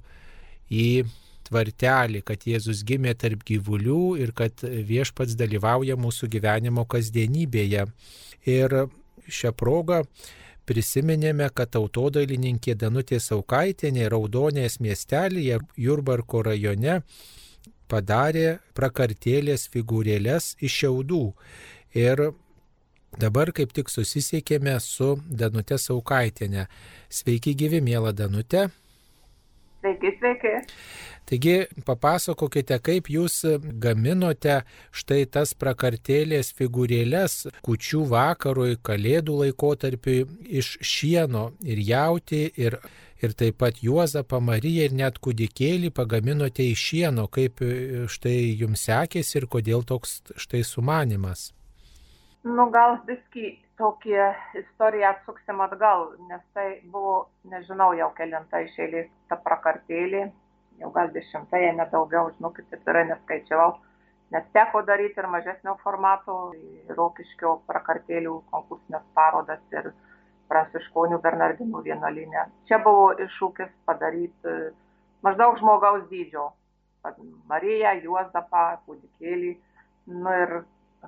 į 0.69 1.03
tvartelį, 1.51 2.23
kad 2.23 2.47
Jėzus 2.47 2.85
gimė 2.87 3.13
tarp 3.19 3.43
gyvulių 3.47 4.17
ir 4.23 4.31
kad 4.31 4.63
viešpats 4.63 5.35
dalyvauja 5.35 5.97
mūsų 5.99 6.29
gyvenimo 6.31 6.85
kasdienybėje. 6.87 7.85
Ir 8.47 8.77
šią 9.27 9.51
progą 9.53 10.01
prisiminėme, 10.65 11.49
kad 11.53 11.73
tautodailininkė 11.75 12.75
Danutė 12.79 13.19
Saukaitinė 13.19 14.07
Raudonės 14.09 14.79
miestelėje 14.79 15.59
Jurbarko 15.77 16.43
rajone 16.47 17.01
padarė 17.91 18.61
prakartėlės 18.77 19.67
figūrėlės 19.73 20.55
iš 20.63 20.77
šiaudų. 20.83 21.23
Ir 21.99 22.29
dabar 23.19 23.51
kaip 23.51 23.73
tik 23.75 23.91
susisiekėme 23.91 24.77
su 24.79 25.17
Danute 25.27 25.77
Saukaitinė. 25.77 26.69
Sveiki 27.11 27.57
gyvi, 27.59 27.83
mėla 27.83 28.15
Danute. 28.15 28.69
Sveiki, 29.81 30.11
sveiki. 30.19 30.49
Taigi 31.25 31.53
papasakokite, 31.85 32.77
kaip 32.85 33.07
jūs 33.09 33.39
gaminote 33.81 34.59
štai 34.93 35.23
tas 35.33 35.55
prakartėlės 35.57 36.51
figūrėlės 36.57 37.37
kučių 37.65 38.01
vakarui, 38.11 38.75
kalėdų 38.85 39.39
laikotarpiui 39.39 40.19
iš 40.61 40.75
šieno 40.85 41.47
ir 41.65 41.81
jauti 41.87 42.43
ir, 42.61 42.77
ir 43.25 43.33
taip 43.39 43.57
pat 43.63 43.81
Juozapą 43.81 44.37
Mariją 44.51 44.85
ir 44.89 44.93
net 45.01 45.17
kūdikėlį 45.17 45.89
pagaminote 45.97 46.67
iš 46.75 46.85
šieno, 46.91 47.25
kaip 47.25 47.65
štai 48.05 48.37
jums 48.61 48.85
sekėsi 48.85 49.39
ir 49.41 49.49
kodėl 49.49 49.81
toks 49.81 50.19
štai 50.37 50.61
sumanimas. 50.61 51.49
Nu 52.45 52.69
gal 52.73 52.99
viski 53.09 53.55
tokie 53.81 54.21
istoriją 54.61 55.09
atsuksim 55.09 55.65
atgal, 55.65 56.11
nes 56.29 56.45
tai 56.55 56.69
buvo, 56.93 57.17
nežinau, 57.49 57.91
jau 57.97 58.13
kelinta 58.17 58.61
iš 58.63 58.77
eilės 58.85 59.09
ta 59.27 59.39
prakartėlė 59.41 60.29
jau 60.81 60.91
gal 60.91 61.09
dešimtai, 61.13 61.61
jei 61.65 61.73
nedaugiau, 61.77 62.31
žinokit, 62.35 62.67
tikrai 62.73 63.03
neskaičiavau, 63.09 63.73
nes 64.33 64.47
teko 64.55 64.81
daryti 64.87 65.21
ir 65.21 65.27
mažesnio 65.31 65.75
formato, 65.83 66.37
rokiškio 66.97 67.57
prakartėlių 67.69 68.37
konkursinės 68.53 69.03
parodas 69.17 69.61
ir 69.75 69.91
pranciškonių 70.51 71.19
Bernardinų 71.23 71.83
vienuolinę. 71.85 72.47
Čia 72.67 72.81
buvo 72.85 73.11
iššūkis 73.25 73.71
padaryti 73.87 74.51
e, 74.51 74.71
maždaug 75.23 75.59
žmogaus 75.61 76.07
dydžio. 76.09 76.49
Mariją, 77.49 77.93
Juozapą, 78.03 78.65
kūdikėlį. 78.85 79.55
Nu 80.11 80.33
ir, 80.43 80.51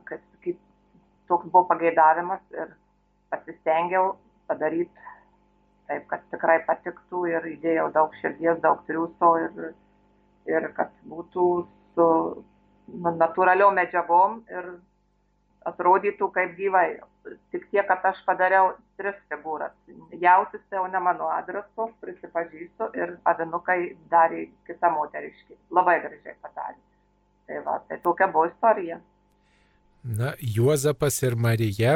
kaip 0.07 0.21
sakyt, 0.21 0.61
toks 1.27 1.49
buvo 1.49 1.65
pageidavimas 1.71 2.43
ir 2.57 2.75
pasistengiau 3.33 4.15
padaryti 4.47 5.03
taip 5.87 6.07
kad 6.11 6.23
tikrai 6.31 6.59
patiktų 6.67 7.25
ir 7.31 7.47
įdėjau 7.55 7.89
daug 7.95 8.15
širdies, 8.21 8.59
daug 8.63 8.81
triūso 8.87 9.33
ir, 9.43 9.73
ir 10.49 10.69
kad 10.77 10.93
būtų 11.09 11.47
su 11.95 12.07
nu, 12.87 13.13
natūraliom 13.19 13.75
medžiagom 13.79 14.41
ir 14.51 14.75
atrodytų 15.69 16.29
kaip 16.35 16.55
gyvai. 16.59 16.87
Tik 17.53 17.69
tiek, 17.71 17.85
kad 17.87 18.03
aš 18.09 18.17
padariau 18.27 18.73
tris 18.99 19.15
figūras. 19.31 19.71
Jautis 20.19 20.63
tai 20.67 20.81
jau 20.81 20.87
ne 20.91 20.99
mano 20.99 21.29
adresu, 21.31 21.85
prisipažįstu, 22.03 22.89
ir 22.99 23.13
avinukai 23.31 23.93
darė 24.11 24.49
kitą 24.67 24.91
moteriškį. 24.91 25.55
Labai 25.77 26.01
gražiai 26.03 26.35
padarė. 26.43 26.81
Tai 27.47 27.61
va, 27.63 27.77
tai 27.87 27.99
tokia 28.03 28.27
buvo 28.27 28.49
istorija. 28.51 28.99
Na, 30.03 30.33
Juozapas 30.39 31.21
ir 31.23 31.37
Marija 31.39 31.93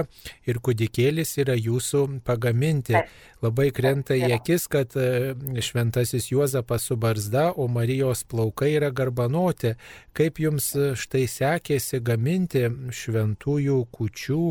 ir 0.47 0.61
kūdikėlis 0.63 1.33
yra 1.43 1.57
jūsų 1.59 2.05
pagaminti. 2.23 2.95
Labai 3.43 3.67
krenta 3.75 4.15
į 4.15 4.29
akis, 4.37 4.69
kad 4.71 4.95
e, 4.95 5.35
šventasis 5.59 6.29
Juozapas 6.31 6.87
su 6.87 6.95
barzda, 6.95 7.49
o 7.51 7.67
Marijos 7.67 8.23
plaukai 8.23 8.71
yra 8.77 8.93
garbanoti. 8.95 9.73
Kaip 10.15 10.39
jums 10.39 10.69
e, 10.79 10.93
štai 10.95 11.25
sekėsi 11.27 11.99
gaminti 11.99 12.63
šventųjų 12.95 13.81
kučių 13.91 14.41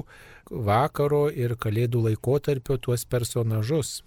vakaro 0.69 1.25
ir 1.33 1.57
kalėdų 1.57 2.05
laikotarpio 2.11 2.77
tuos 2.77 3.09
personažus? 3.09 4.03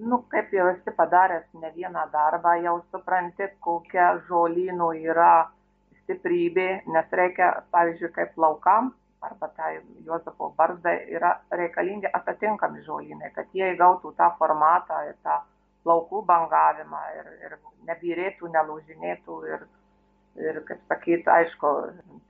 Nu, 0.00 0.22
kaip 0.32 0.56
jau 0.56 0.70
esi 0.72 0.96
padaręs 0.96 1.44
ne 1.60 1.68
vieną 1.76 2.08
darbą, 2.16 2.56
jau 2.64 2.78
supranti, 2.88 3.52
kokia 3.60 4.14
žolynų 4.30 4.94
yra 5.12 5.50
stiprybė, 6.10 6.68
nes 6.90 7.12
reikia, 7.14 7.52
pavyzdžiui, 7.70 8.10
kaip 8.16 8.34
laukam 8.40 8.90
arba 9.22 9.48
tai 9.56 9.80
Juozapo 10.04 10.50
barzdai 10.56 10.96
yra 11.12 11.34
reikalingi 11.52 12.08
atitinkami 12.18 12.82
žolynai, 12.86 13.30
kad 13.34 13.50
jie 13.54 13.74
įgautų 13.74 14.14
tą 14.16 14.30
formatą 14.38 15.02
ir 15.10 15.18
tą 15.22 15.36
plaukų 15.84 16.22
bangavimą 16.28 17.02
ir, 17.18 17.28
ir 17.46 17.56
nebyrėtų, 17.88 18.48
nelūžinėtų 18.54 19.36
ir, 19.52 19.66
ir 20.40 20.60
kaip 20.68 20.80
sakyt, 20.88 21.28
aišku, 21.28 21.74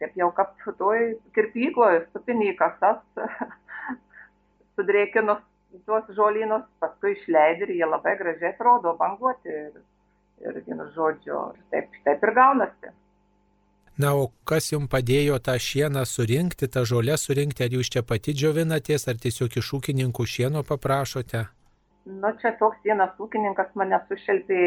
taip 0.02 0.18
jau 0.18 0.30
kaip 0.34 0.66
toj 0.78 1.14
kirpykloje, 1.36 2.04
supinį 2.10 2.56
kasas, 2.58 3.00
sudrėkinus 4.76 5.46
tuos 5.86 6.10
žolynus, 6.16 6.66
paskui 6.82 7.14
išleidži 7.14 7.68
ir 7.68 7.76
jie 7.78 7.86
labai 7.86 8.16
gražiai 8.18 8.54
atrodo 8.54 8.96
banguoti. 8.98 9.54
Ir, 9.54 9.78
ir 10.40 10.58
vienu 10.66 10.88
žodžiu, 10.96 11.38
taip, 11.70 11.94
taip 12.06 12.26
ir 12.26 12.34
gaunasi. 12.34 12.94
Na, 14.00 14.10
o 14.16 14.28
kas 14.48 14.70
jums 14.70 14.88
padėjo 14.92 15.36
tą 15.44 15.56
šieną 15.60 16.06
surinkti, 16.08 16.68
tą 16.72 16.84
žolę 16.88 17.16
surinkti, 17.20 17.64
ar 17.66 17.74
jūs 17.74 17.90
čia 17.92 18.02
pati 18.06 18.32
džiovinatės, 18.32 19.08
ar 19.10 19.18
tiesiog 19.20 19.56
iš 19.60 19.72
ūkininkų 19.76 20.24
šieno 20.34 20.62
paprašote? 20.68 21.42
Nu, 22.22 22.30
čia 22.40 22.54
toks 22.60 22.80
vienas 22.86 23.18
ūkininkas 23.20 23.74
mane 23.80 23.98
sušelpė 24.06 24.60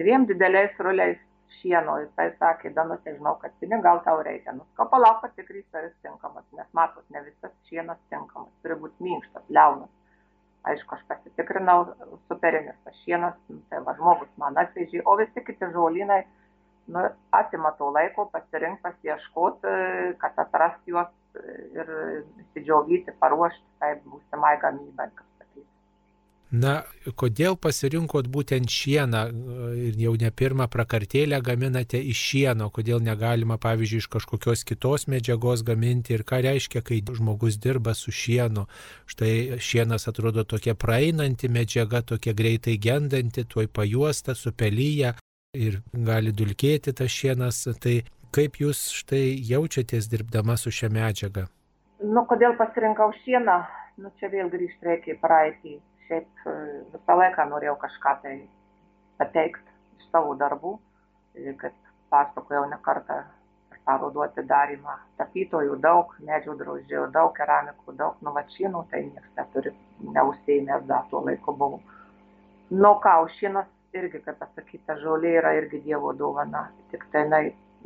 dviem 0.00 0.24
dideliais 0.30 0.80
ruliais 0.86 1.20
šieno. 1.60 2.00
Jisai 2.02 2.30
sakė, 2.40 2.72
Danutė, 2.80 3.14
žinau, 3.18 3.36
kad 3.44 3.54
pinigų 3.62 3.84
gal 3.86 4.02
tau 4.08 4.24
reikia. 4.26 4.56
Nu, 4.56 4.66
ko 4.80 4.88
palauk 4.90 5.22
patikrys, 5.22 5.68
ar 5.76 5.86
jis 5.86 5.94
tinkamas, 6.08 6.48
nes 6.58 6.74
matot, 6.80 7.06
ne 7.14 7.22
visas 7.28 7.54
šienas 7.70 8.00
tinkamas, 8.10 8.50
turi 8.64 8.80
būti 8.80 9.06
minkštas, 9.06 9.46
liaunas. 9.54 9.92
Aišku, 10.70 10.98
aš 10.98 11.06
pasitikrinau, 11.12 11.78
superinis 12.28 12.82
tas 12.84 12.98
šienas, 13.04 13.38
nu, 13.52 13.62
tai 13.70 13.84
va 13.86 13.94
žmogus 14.00 14.34
man 14.40 14.58
atvežė, 14.60 15.04
o 15.06 15.14
visi 15.20 15.46
kiti 15.46 15.70
žolynai 15.76 16.24
nu, 16.92 17.06
atima 17.40 17.72
to 17.78 17.90
laiko 17.94 18.26
pasirinkti, 18.34 18.82
pasieškoti, 18.86 19.72
e, 19.72 20.12
kad 20.22 20.38
atrasti 20.44 20.94
juos 20.94 21.10
e, 21.34 21.56
ir 21.78 21.90
įsidžiaugyti, 22.44 23.16
paruošti 23.22 23.66
tai 23.82 23.96
būsimai 24.04 24.56
gamybai. 24.62 25.10
Na, 26.50 26.80
kodėl 27.14 27.54
pasirinkot 27.54 28.26
būtent 28.26 28.66
šieną 28.74 29.20
e, 29.30 29.32
ir 29.86 29.98
jau 30.02 30.16
ne 30.18 30.32
pirmą 30.34 30.66
prakartėlę 30.66 31.38
gaminate 31.46 32.00
iš 32.02 32.22
šieno, 32.32 32.66
kodėl 32.74 32.98
negalima, 33.06 33.54
pavyzdžiui, 33.62 34.00
iš 34.02 34.08
kažkokios 34.10 34.66
kitos 34.66 35.06
medžiagos 35.06 35.62
gaminti 35.62 36.16
ir 36.16 36.26
ką 36.26 36.42
reiškia, 36.42 36.82
kai 36.82 36.98
žmogus 37.06 37.60
dirba 37.62 37.94
su 37.94 38.10
šienu. 38.10 38.66
Štai 39.06 39.60
šienas 39.62 40.10
atrodo 40.10 40.42
tokia 40.42 40.74
praeinanti 40.74 41.46
medžiaga, 41.46 42.02
tokia 42.02 42.34
greitai 42.34 42.80
gendanti, 42.82 43.46
tuoj 43.46 43.70
pajuosta, 43.70 44.34
supelyja, 44.34 45.14
ir 45.54 45.80
gali 45.92 46.30
dulkėti 46.30 46.92
tas 46.94 47.10
šienas. 47.10 47.64
Tai 47.82 47.96
kaip 48.34 48.60
jūs 48.62 48.84
štai 49.00 49.34
jaučiatės 49.50 50.08
dirbdama 50.10 50.56
su 50.56 50.70
šia 50.70 50.90
medžiaga? 50.94 51.48
Nu, 52.00 52.24
kodėl 52.30 52.54
pasirinkau 52.58 53.10
šieną? 53.24 53.58
Nu, 54.00 54.12
čia 54.20 54.30
vėl 54.32 54.50
grįžti 54.52 54.86
reikia 54.86 55.16
į 55.16 55.18
praeitį. 55.20 55.74
Šiaip 56.06 56.46
e, 56.46 56.54
visą 56.94 57.16
laiką 57.18 57.44
norėjau 57.50 57.76
kažką 57.82 58.14
tai 58.22 58.36
pateikti 59.20 59.66
iš 59.98 60.06
savo 60.14 60.36
darbų, 60.38 60.78
e, 61.34 61.52
kad 61.60 61.74
pasakojau 62.14 62.64
ne 62.70 62.78
kartą 62.86 63.20
parodų 63.84 64.22
atidarimą. 64.28 64.96
Tapytojų 65.18 65.76
daug, 65.82 66.14
medžių 66.24 66.56
drožėjų 66.62 67.10
daug, 67.12 67.34
keramikų 67.36 67.96
daug, 67.98 68.16
nuvačinų, 68.24 68.84
tai 68.90 69.02
niekas 69.08 69.36
neturi, 69.36 69.74
neužsėmęs 70.16 70.86
dar 70.88 71.08
tuo 71.10 71.24
laiku 71.26 71.56
buvau. 71.56 71.82
Nu 72.70 72.94
ką, 73.02 73.16
šinas 73.36 73.68
irgi, 73.96 74.20
kaip 74.24 74.38
pasakyta, 74.40 74.96
žolė 75.02 75.34
yra 75.40 75.54
irgi 75.58 75.80
Dievo 75.84 76.12
dovana. 76.16 76.66
Tik 76.92 77.06
tai 77.12 77.24
na, 77.28 77.40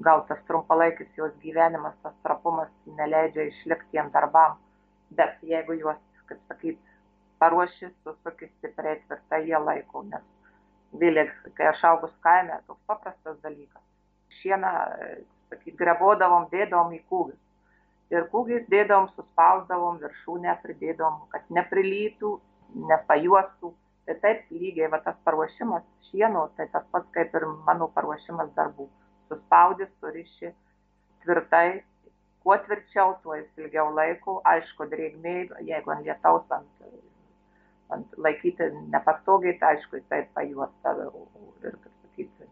gal 0.05 0.25
tas 0.29 0.41
trumpalaikis 0.49 1.11
jos 1.17 1.33
gyvenimas, 1.43 1.95
tas 2.03 2.15
trapumas 2.27 2.71
neleidžia 2.99 3.49
išlikti 3.51 3.95
tiem 3.95 4.11
darbam. 4.15 4.59
Bet 5.15 5.39
jeigu 5.43 5.79
juos, 5.79 6.01
kaip 6.29 6.41
sakyt, 6.49 6.81
paruoši, 7.39 7.91
susuki 8.03 8.51
stipriai 8.57 9.01
tvirtai, 9.05 9.45
jie 9.49 9.61
laiko. 9.61 10.03
Nes 10.11 10.25
vėliau, 11.01 11.31
kai 11.59 11.71
aš 11.71 11.85
augus 11.91 12.13
kaime, 12.27 12.59
toks 12.67 12.83
paprastas 12.91 13.39
dalykas. 13.45 13.83
Šieną, 14.41 14.73
sakyt, 15.53 15.77
grebodavom, 15.79 16.49
dėdavom 16.53 16.93
į 16.97 17.01
kūgius. 17.11 17.41
Ir 18.13 18.27
kūgiais 18.31 18.67
dėdavom, 18.71 19.09
suspausdavom, 19.17 19.97
viršūnę 20.03 20.59
pridėdavom, 20.63 21.25
kad 21.33 21.47
neprilytų, 21.57 22.35
nepajuostų 22.91 23.73
tai 24.07 24.15
taip 24.25 24.53
lygiai 24.53 24.91
va 24.93 25.01
tas 25.07 25.17
paruošimas 25.25 25.85
šieno 26.11 26.45
tai 26.57 26.69
tas 26.73 26.85
pats 26.93 27.11
kaip 27.17 27.35
ir 27.41 27.47
mano 27.69 27.89
paruošimas 27.97 28.53
darbų. 28.59 28.89
Suspaudi 29.29 29.89
suriši 30.01 30.53
tvirtai 31.25 31.83
kuo 32.45 32.57
tvirčiau 32.67 33.15
tuo 33.23 33.39
jis 33.41 33.63
ilgiau 33.65 33.93
laiko. 33.97 34.41
Aišku 34.53 34.89
drėgmė 34.93 35.37
jeigu 35.71 35.95
ant 35.97 36.05
lietaus 36.09 36.57
ant 36.59 36.85
ant 37.95 38.19
laikyti 38.27 38.71
nepatogiai 38.93 39.59
tai 39.61 39.75
aišku 39.77 40.01
jisai 40.01 40.25
pajuosta 40.37 40.95
ir 41.01 41.77
kaip 41.85 41.93
sakyti 42.03 42.49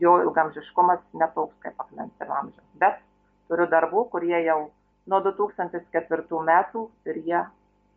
jo 0.00 0.16
ilgamžiškumas 0.22 1.02
ne 1.20 1.28
toks 1.34 1.56
kaip 1.64 1.80
akmens 1.84 2.24
ir 2.24 2.32
amžiaus. 2.40 2.72
Bet 2.82 2.98
turiu 3.48 3.66
darbų 3.72 4.04
kurie 4.14 4.38
jau 4.44 4.58
nuo 5.10 5.20
2004 5.26 6.42
metų 6.50 6.88
ir 7.10 7.22
jie 7.28 7.42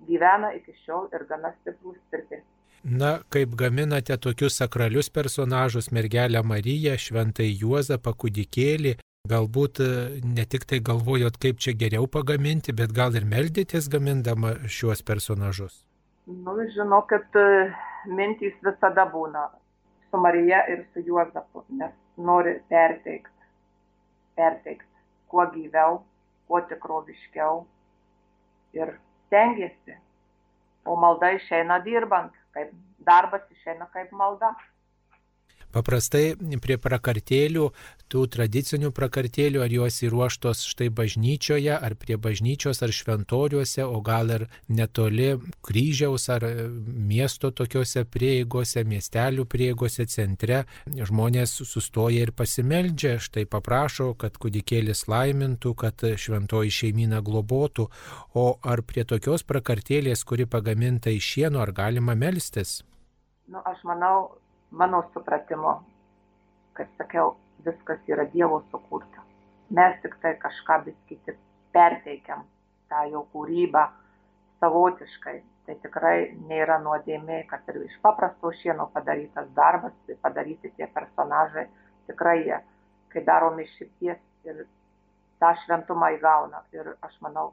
gyvena 0.07 0.53
iki 0.55 0.73
šiol 0.85 1.09
ir 1.13 1.25
gana 1.29 1.51
stiprus 1.59 1.99
tvirti. 2.09 2.41
Na, 2.83 3.19
kaip 3.33 3.55
gaminate 3.59 4.15
tokius 4.17 4.55
sakralius 4.61 5.09
personažus, 5.11 5.91
mergelę 5.91 6.39
Mariją, 6.47 6.95
šventai 6.95 7.49
Juozapą, 7.59 8.13
kūdikėlį, 8.15 8.93
galbūt 9.27 9.81
e, 9.83 9.89
ne 10.23 10.45
tik 10.47 10.63
tai 10.69 10.79
galvojot, 10.79 11.35
kaip 11.43 11.59
čia 11.59 11.75
geriau 11.75 12.07
pagaminti, 12.07 12.71
bet 12.71 12.95
gal 12.95 13.17
ir 13.19 13.27
meldėtės 13.27 13.89
gamindama 13.91 14.55
šiuos 14.63 15.03
personažus? 15.03 15.83
Nu, 16.29 16.55
žinokit, 16.75 17.35
e, 17.35 17.67
mintys 18.07 18.55
visada 18.63 19.03
būna 19.11 19.49
su 20.09 20.23
Marija 20.23 20.63
ir 20.71 20.85
su 20.93 21.03
Juozapu, 21.03 21.65
nes 21.81 21.91
nori 22.15 22.55
perteikti, 22.71 23.49
perteikti 24.39 24.87
kuo 25.27 25.45
gyviau, 25.51 25.99
kuo 26.47 26.63
tikroviškiau 26.71 27.61
ir 28.79 28.95
stengiasi. 29.29 29.95
O 30.89 30.97
malda 30.97 31.31
išeina 31.37 31.79
dirbant, 31.85 32.33
kaip 32.57 32.73
darbas 33.05 33.45
išeina 33.53 33.87
kaip 33.93 34.11
malda. 34.11 34.51
Paprastai 35.69 36.33
prie 36.63 36.79
prakartėlių, 36.81 37.67
tų 38.09 38.25
tradicinių 38.33 38.89
prakartėlių, 38.95 39.61
ar 39.63 39.73
jos 39.73 39.99
įruoštos 40.07 40.63
štai 40.71 40.89
bažnyčioje, 40.95 41.71
ar 41.75 41.95
prie 41.99 42.17
bažnyčios, 42.21 42.81
ar 42.85 42.93
šventoriuose, 42.95 43.85
o 43.85 44.01
gal 44.05 44.33
ir 44.33 44.45
netoli 44.67 45.35
kryžiaus, 45.65 46.25
ar 46.33 46.45
miesto 47.11 47.51
tokiuose 47.55 48.05
prieigose, 48.09 48.83
miestelių 48.89 49.45
prieigose, 49.49 50.07
centre, 50.09 50.63
žmonės 50.89 51.59
sustoja 51.69 52.25
ir 52.25 52.33
pasimeldžia, 52.33 53.17
štai 53.21 53.45
paprašo, 53.49 54.11
kad 54.19 54.37
kudikėlis 54.41 55.05
laimintų, 55.11 55.75
kad 55.77 56.05
šventoji 56.17 56.73
šeimyna 56.81 57.21
globotų, 57.25 57.89
o 58.33 58.47
ar 58.63 58.83
prie 58.87 59.05
tokios 59.05 59.45
prakartėlės, 59.45 60.25
kuri 60.25 60.49
pagaminta 60.49 61.13
iš 61.13 61.35
šieno, 61.35 61.61
ar 61.61 61.73
galima 61.75 62.17
melstis? 62.17 62.79
Nu, 63.49 63.61
aš 63.65 63.81
manau, 63.85 64.39
mano 64.69 65.01
supratimu, 65.13 65.79
kaip 66.77 66.89
sakiau, 67.01 67.33
viskas 67.65 67.99
yra 68.07 68.25
Dievo 68.33 68.61
sukurta. 68.71 69.23
Mes 69.69 69.99
tik 70.01 70.15
tai 70.21 70.35
kažką 70.41 70.79
biskyti 70.85 71.35
perteikiam 71.73 72.45
tą 72.89 73.03
jo 73.11 73.25
kūrybą 73.33 73.85
savotiškai. 74.59 75.37
Tai 75.65 75.75
tikrai 75.83 76.15
nėra 76.49 76.79
nuodėmė, 76.81 77.43
kad 77.49 77.67
ir 77.69 77.83
iš 77.85 77.99
paprasto 78.01 78.49
šieno 78.61 78.87
padarytas 78.93 79.51
darbas, 79.53 79.93
tai 80.07 80.15
padaryti 80.23 80.71
tie 80.77 80.87
personažai, 80.89 81.67
tikrai 82.09 82.39
jie, 82.41 82.57
kai 83.13 83.21
daromi 83.27 83.67
širties 83.75 84.17
ir 84.49 84.63
tą 85.39 85.53
šventumą 85.63 86.15
įgauna. 86.17 86.63
Ir 86.73 86.95
aš 87.05 87.19
manau, 87.21 87.51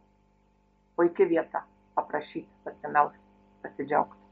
puikia 0.97 1.29
vieta 1.29 1.67
paprašyti, 1.99 2.49
pasimelsti, 2.65 3.21
pasidžiaugti. 3.63 4.26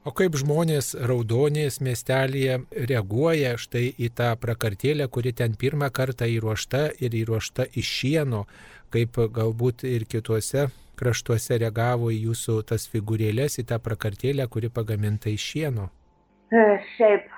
O 0.00 0.14
kaip 0.16 0.32
žmonės 0.40 0.94
raudonės 0.96 1.74
miestelėje 1.84 2.54
reaguoja 2.88 3.50
štai 3.60 3.82
į 4.00 4.08
tą 4.16 4.30
prakartėlę, 4.40 5.04
kuri 5.12 5.34
ten 5.36 5.52
pirmą 5.60 5.90
kartą 5.92 6.24
įruošta 6.24 6.86
ir 7.04 7.12
įruošta 7.18 7.66
iš 7.76 7.90
šieno, 7.98 8.46
kaip 8.88 9.18
galbūt 9.36 9.84
ir 9.84 10.06
kituose 10.08 10.70
kraštuose 10.96 11.58
reagavo 11.60 12.08
į 12.14 12.22
jūsų 12.30 12.54
tas 12.70 12.86
figūrėlės, 12.88 13.58
į 13.60 13.66
tą 13.68 13.76
prakartėlę, 13.84 14.46
kuri 14.48 14.70
pagaminta 14.72 15.28
iš 15.28 15.44
šieno? 15.52 15.90
E, 16.48 16.62
šiaip 16.94 17.28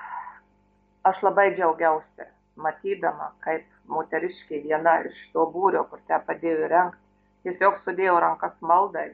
aš 1.11 1.19
labai 1.27 1.49
džiaugiausi, 1.57 2.29
matydama, 2.63 3.33
kaip 3.43 3.67
moteriškiai 3.91 4.63
viena 4.69 5.01
iš 5.09 5.19
to 5.35 5.49
būrio, 5.51 5.83
kur 5.91 5.99
te 6.07 6.21
padėjo 6.29 6.71
rengti, 6.71 7.03
tiesiog 7.43 7.83
sudėjo 7.83 8.15
rankas 8.23 8.55
maldai 8.63 9.09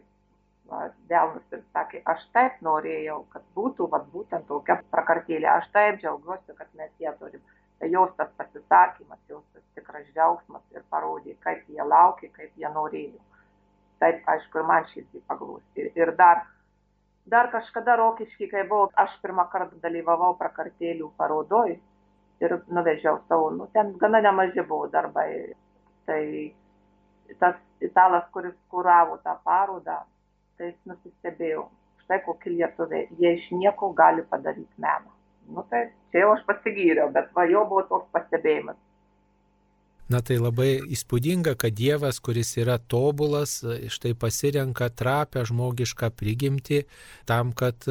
delnus 1.10 1.56
ir 1.56 1.62
sakė, 1.74 2.02
aš 2.14 2.26
taip 2.36 2.60
norėjau, 2.66 3.22
kad 3.34 3.46
būtų 3.56 3.88
vat, 3.94 4.06
būtent 4.14 4.48
tokia 4.48 4.80
prakartėlė, 4.94 5.48
aš 5.54 5.70
taip 5.76 6.00
džiaugiuosi, 6.02 6.56
kad 6.58 6.68
mes 6.80 6.92
ją 7.00 7.14
turim. 7.20 7.42
Tai 7.80 7.88
jos 7.88 8.12
tas 8.18 8.32
pasisakymas, 8.38 9.20
jos 9.32 9.44
tas 9.54 9.64
tikras 9.76 10.08
džiaugsmas 10.14 10.64
ir 10.76 10.84
parodė, 10.92 11.36
kaip 11.46 11.64
jie 11.72 11.84
laukė, 11.84 12.32
kaip 12.36 12.52
jie 12.60 12.72
norėjo. 12.74 13.22
Taip, 14.00 14.24
aišku, 14.34 14.60
ir 14.60 14.68
man 14.68 14.88
širdį 14.92 15.22
paglūsti. 15.28 15.88
Ir 16.00 16.12
dar, 16.20 16.44
dar 17.28 17.50
kažkada 17.52 17.96
rokiškai, 18.00 18.50
kai 18.52 18.66
buvau, 18.68 18.92
aš 19.00 19.16
pirmą 19.24 19.48
kartą 19.52 19.80
dalyvavau 19.84 20.34
prakartėlių 20.40 21.12
parodoj 21.20 21.78
ir 22.40 22.56
nuvežiau 22.68 23.20
savo, 23.28 23.50
nu, 23.56 23.68
ten 23.74 23.92
gana 24.00 24.22
nemaži 24.24 24.64
buvo 24.68 24.88
darbai. 24.92 25.56
Tai 26.08 26.22
tas 27.40 27.60
italas, 27.84 28.24
kuris 28.34 28.56
kuravo 28.72 29.20
tą 29.24 29.36
parodą, 29.44 30.00
tai 30.60 30.74
nusistebėjau, 30.90 31.64
štai 32.04 32.20
kokie 32.26 32.52
lietuviai, 32.58 33.08
jie 33.22 33.32
iš 33.38 33.48
nieko 33.56 33.94
gali 33.96 34.26
padaryti 34.34 34.84
meną. 34.84 35.14
Nu 35.56 35.64
tai 35.72 35.86
čia 36.12 36.26
jau 36.26 36.34
aš 36.36 36.44
pasigyriau, 36.50 37.10
bet 37.16 37.32
va 37.38 37.46
jau 37.50 37.64
buvo 37.70 37.86
toks 37.90 38.12
pastebėjimas. 38.16 38.78
Na 40.10 40.24
tai 40.26 40.40
labai 40.42 40.80
įspūdinga, 40.90 41.54
kad 41.62 41.76
Dievas, 41.78 42.18
kuris 42.26 42.56
yra 42.58 42.80
tobulas, 42.82 43.60
štai 43.94 44.16
pasirenka 44.18 44.88
trapę 44.90 45.44
žmogišką 45.46 46.10
prigimtį 46.18 46.80
tam, 47.30 47.52
kad 47.54 47.86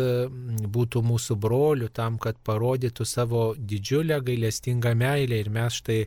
būtų 0.75 1.05
mūsų 1.07 1.39
brolių, 1.39 1.93
tam, 1.95 2.19
kad 2.19 2.41
parodytų 2.43 3.07
savo 3.07 3.45
didžiulę 3.55 4.19
gailestingą 4.27 4.97
meilę 4.99 5.39
ir 5.39 5.53
mes 5.55 5.79
štai 5.79 6.01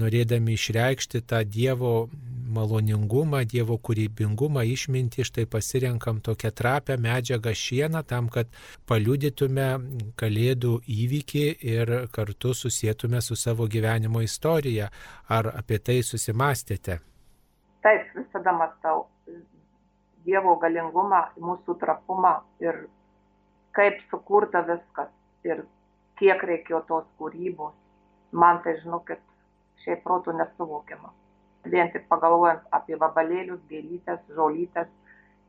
norėdami 0.00 0.54
išreikšti 0.54 1.20
tą 1.26 1.42
Dievo 1.44 2.08
maloningumą, 2.50 3.42
Dievo 3.46 3.76
kūrybingumą, 3.78 4.64
išmintį, 4.66 5.24
štai 5.26 5.46
pasirenkam 5.50 6.20
tokią 6.24 6.50
trapę 6.54 6.96
medžiagą 6.98 7.52
šieną 7.54 8.02
tam, 8.06 8.28
kad 8.32 8.50
paliudytume 8.90 9.68
kalėdų 10.20 10.72
įvykį 10.86 11.44
ir 11.74 11.94
kartu 12.14 12.54
susijėtume 12.54 13.22
su 13.22 13.38
savo 13.38 13.68
gyvenimo 13.70 14.22
istorija. 14.26 14.90
Ar 15.30 15.49
apie 15.58 15.78
tai 15.78 16.00
susimastėte? 16.06 16.98
Taip, 17.84 18.08
visada 18.16 18.52
mastau 18.52 19.06
Dievo 20.24 20.56
galingumą, 20.60 21.22
mūsų 21.40 21.78
trapumą 21.80 22.34
ir 22.60 22.82
kaip 23.72 24.02
sukurta 24.10 24.60
viskas 24.68 25.08
ir 25.48 25.62
kiek 26.20 26.44
reikėjo 26.44 26.82
tos 26.90 27.06
kūrybos. 27.16 27.72
Man 28.32 28.60
tai, 28.62 28.76
žinokit, 28.82 29.22
šiaip 29.80 30.04
protų 30.04 30.36
nesuvokiama 30.36 31.14
vien 31.64 31.90
tik 31.92 32.06
pagalvojant 32.08 32.62
apie 32.72 32.96
vabalėlius, 32.96 33.60
gėlytės, 33.68 34.20
žolytės, 34.36 34.88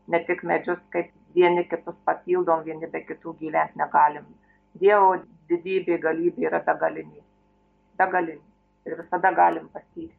ne 0.07 0.19
tik 0.27 0.43
medžius, 0.43 0.79
kaip 0.91 1.11
vieni 1.35 1.63
kitus 1.69 1.95
papildom, 2.05 2.63
vieni 2.65 2.87
be 2.91 3.03
kitų 3.07 3.35
gyventi 3.39 3.79
negalim. 3.79 4.25
Dievo 4.79 5.15
didybė, 5.49 5.99
galybė 6.03 6.47
yra 6.49 6.61
begalinė. 6.67 7.23
Begalinė. 7.99 8.50
Ir 8.85 8.97
visada 8.97 9.31
galim 9.37 9.67
pasakyti, 9.73 10.15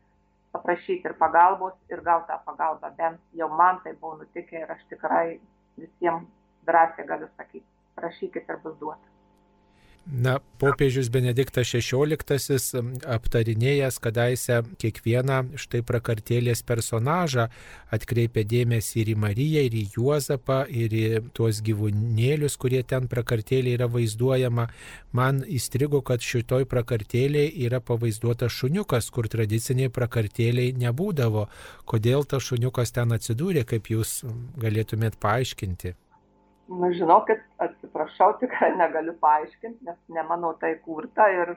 paprašyti 0.54 1.08
ir 1.08 1.14
pagalbos 1.22 1.74
ir 1.90 2.02
gauti 2.08 2.28
tą 2.30 2.38
pagalbą. 2.46 2.92
Bent 2.98 3.20
jau 3.40 3.48
man 3.62 3.80
tai 3.84 3.94
buvo 4.00 4.18
nutikę 4.20 4.60
ir 4.62 4.74
aš 4.76 4.84
tikrai 4.92 5.40
visiems 5.78 6.28
drąsiai 6.66 7.06
galiu 7.06 7.28
sakyti, 7.36 7.66
prašykit 7.96 8.54
ir 8.54 8.60
bus 8.66 8.78
duota. 8.80 9.11
Na, 10.02 10.40
popiežius 10.58 11.06
Benediktas 11.14 11.68
XVI 11.70 12.98
aptarinėjęs 13.06 14.00
kadaise 14.02 14.56
kiekvieną 14.82 15.36
štai 15.62 15.84
prakartėlės 15.86 16.64
personažą 16.66 17.44
atkreipė 17.94 18.42
dėmesį 18.50 18.98
ir 19.04 19.12
į 19.14 19.16
Mariją, 19.22 19.62
ir 19.68 19.78
į 19.78 19.84
Juozapą, 19.94 20.58
ir 20.66 20.96
į 20.98 21.04
tuos 21.38 21.62
gyvūnėlius, 21.62 22.58
kurie 22.58 22.82
ten 22.82 23.06
prakartėlė 23.06 23.76
yra 23.78 23.86
vaizduojama. 23.86 24.66
Man 25.14 25.44
įstrigo, 25.46 26.02
kad 26.02 26.26
šitoj 26.26 26.66
prakartėlė 26.66 27.46
yra 27.62 27.78
pavaizduotas 27.78 28.58
šuniukas, 28.58 29.06
kur 29.14 29.30
tradiciniai 29.30 29.92
prakartėliai 29.94 30.74
nebūdavo. 30.82 31.46
Kodėl 31.86 32.26
tas 32.26 32.50
šuniukas 32.50 32.90
ten 32.98 33.14
atsidūrė, 33.14 33.62
kaip 33.70 33.94
jūs 33.94 34.24
galėtumėt 34.58 35.22
paaiškinti? 35.22 35.94
Nu 36.68 36.92
žinokit, 36.92 37.42
atsiprašau, 37.66 38.36
tikrai 38.40 38.72
negaliu 38.82 39.14
paaiškinti, 39.20 39.84
nes 39.86 39.98
ne 40.08 40.24
mano 40.28 40.52
tai 40.60 40.74
kurta 40.84 41.28
ir 41.34 41.56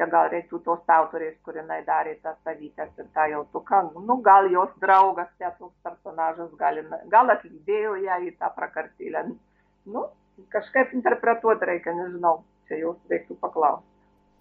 čia 0.00 0.06
gal 0.08 0.30
reiktų 0.32 0.62
tos 0.64 0.94
autorės, 0.96 1.36
kur 1.44 1.58
jinai 1.60 1.82
darė 1.84 2.14
tas 2.22 2.38
savytės 2.46 3.02
ir 3.02 3.10
tą 3.16 3.26
jautuką, 3.34 3.82
nu 4.06 4.16
gal 4.24 4.48
jos 4.52 4.72
draugas, 4.80 5.28
čia 5.36 5.52
toks 5.58 5.76
personažas, 5.84 6.54
gal, 6.62 6.80
gal 7.12 7.34
atlydėjo 7.36 7.98
ją 8.06 8.16
į 8.30 8.32
tą 8.40 8.48
prakartėlę. 8.56 9.26
Nu, 9.92 10.06
kažkaip 10.54 10.96
interpretuoti 10.96 11.68
reikia, 11.68 11.92
nežinau, 11.98 12.40
čia 12.68 12.80
jos 12.80 12.98
reiktų 13.12 13.36
paklausti. 13.44 13.89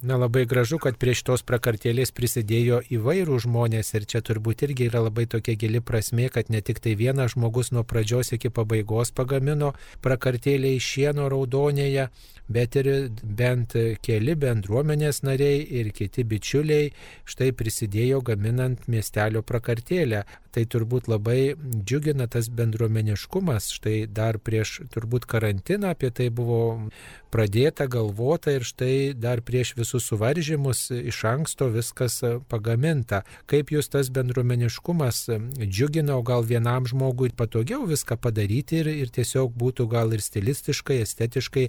Na 0.01 0.15
labai 0.15 0.45
gražu, 0.45 0.77
kad 0.79 0.95
prie 0.95 1.11
šitos 1.11 1.41
prakartėlės 1.43 2.13
prisidėjo 2.15 2.77
įvairių 2.95 3.35
žmonės 3.43 3.89
ir 3.99 4.05
čia 4.07 4.21
turbūt 4.23 4.63
irgi 4.63 4.87
yra 4.87 5.01
labai 5.03 5.25
tokia 5.27 5.57
gili 5.59 5.81
prasme, 5.83 6.29
kad 6.31 6.47
ne 6.47 6.61
tik 6.63 6.79
tai 6.79 6.93
vienas 6.95 7.33
žmogus 7.35 7.73
nuo 7.75 7.83
pradžios 7.83 8.31
iki 8.31 8.47
pabaigos 8.47 9.11
pagamino 9.11 9.73
prakartėlę 9.99 10.71
iš 10.77 10.87
šieno 10.93 11.27
raudonėje, 11.33 12.07
bet 12.47 12.79
ir 12.79 12.87
bent 13.23 13.75
keli 13.99 14.37
bendruomenės 14.39 15.19
nariai 15.27 15.65
ir 15.81 15.91
kiti 15.91 16.23
bičiuliai 16.23 16.93
štai 17.27 17.51
prisidėjo 17.51 18.23
gaminant 18.23 18.87
miestelio 18.87 19.43
prakartėlę. 19.43 20.23
Tai 20.49 20.63
turbūt 20.65 21.05
labai 21.05 21.53
džiugina 21.61 22.25
tas 22.25 22.47
bendruomeniškumas. 22.49 23.67
Štai 23.75 24.07
dar 24.09 24.39
prieš 24.41 24.79
turbūt 24.89 25.27
karantiną 25.29 25.91
apie 25.93 26.09
tai 26.09 26.31
buvo 26.33 26.89
pradėta, 27.29 27.85
galvota 27.85 28.55
ir 28.57 28.65
štai 28.65 29.13
dar 29.13 29.43
prieš 29.45 29.75
visus 29.77 29.88
suvaržymus 29.97 30.91
iš 30.93 31.23
anksto 31.25 31.71
viskas 31.73 32.19
pagaminta. 32.51 33.23
Kaip 33.49 33.73
jūs 33.73 33.89
tas 33.89 34.11
bendruomeniškumas 34.13 35.23
džiugina, 35.65 36.13
o 36.19 36.21
gal 36.21 36.45
vienam 36.45 36.85
žmogui 36.85 37.31
patogiau 37.33 37.87
viską 37.89 38.19
padaryti 38.21 38.83
ir, 38.83 38.91
ir 38.93 39.09
tiesiog 39.09 39.49
būtų 39.57 39.89
gal 39.89 40.13
ir 40.13 40.21
stilistiškai, 40.21 40.99
estetiškai 41.07 41.65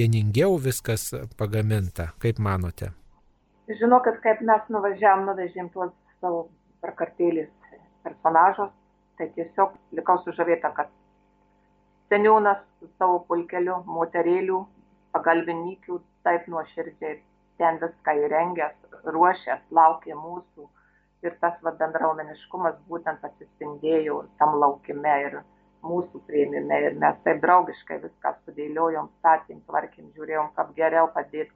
vieningiau 0.00 0.58
viskas 0.58 1.12
pagaminta. 1.38 2.10
Kaip 2.18 2.42
manote? 2.42 2.90
Žinokit, 3.70 4.18
kaip 4.26 4.42
mes 4.42 4.66
nuvažiavam, 4.74 5.28
nuvežėm 5.30 5.70
tuos 5.70 5.94
savo 6.18 6.48
prakartėlės 6.82 7.52
personažus, 8.02 8.72
tai 9.14 9.28
tiesiog 9.36 9.76
likau 9.94 10.18
sužavėta, 10.24 10.72
kad 10.74 10.90
seniūnas 12.10 12.62
su 12.80 12.88
savo 12.98 13.20
pulkeliu, 13.28 13.78
moterėlių, 13.86 14.64
pagalbininkių 15.14 16.00
taip 16.26 16.48
nuoširdžiai 16.50 17.18
ten 17.60 17.78
viską 17.84 18.16
įrengęs, 18.24 18.76
ruošęs, 19.14 19.62
laukė 19.78 20.16
mūsų 20.18 20.66
ir 21.26 21.36
tas 21.44 21.56
va, 21.64 21.72
bendraumeniškumas 21.80 22.76
būtent 22.90 23.24
atsispindėjo 23.30 24.20
tam 24.40 24.56
laukime 24.64 25.16
ir 25.28 25.40
mūsų 25.86 26.20
prieimime 26.28 26.80
ir 26.86 26.98
mes 27.02 27.16
taip 27.24 27.40
draugiškai 27.44 28.00
viską 28.02 28.34
sudėliojom, 28.44 29.08
statėm, 29.20 29.62
tvarkėm, 29.68 30.12
žiūrėjom, 30.16 30.52
kaip 30.56 30.74
geriau 30.76 31.08
padėti 31.14 31.54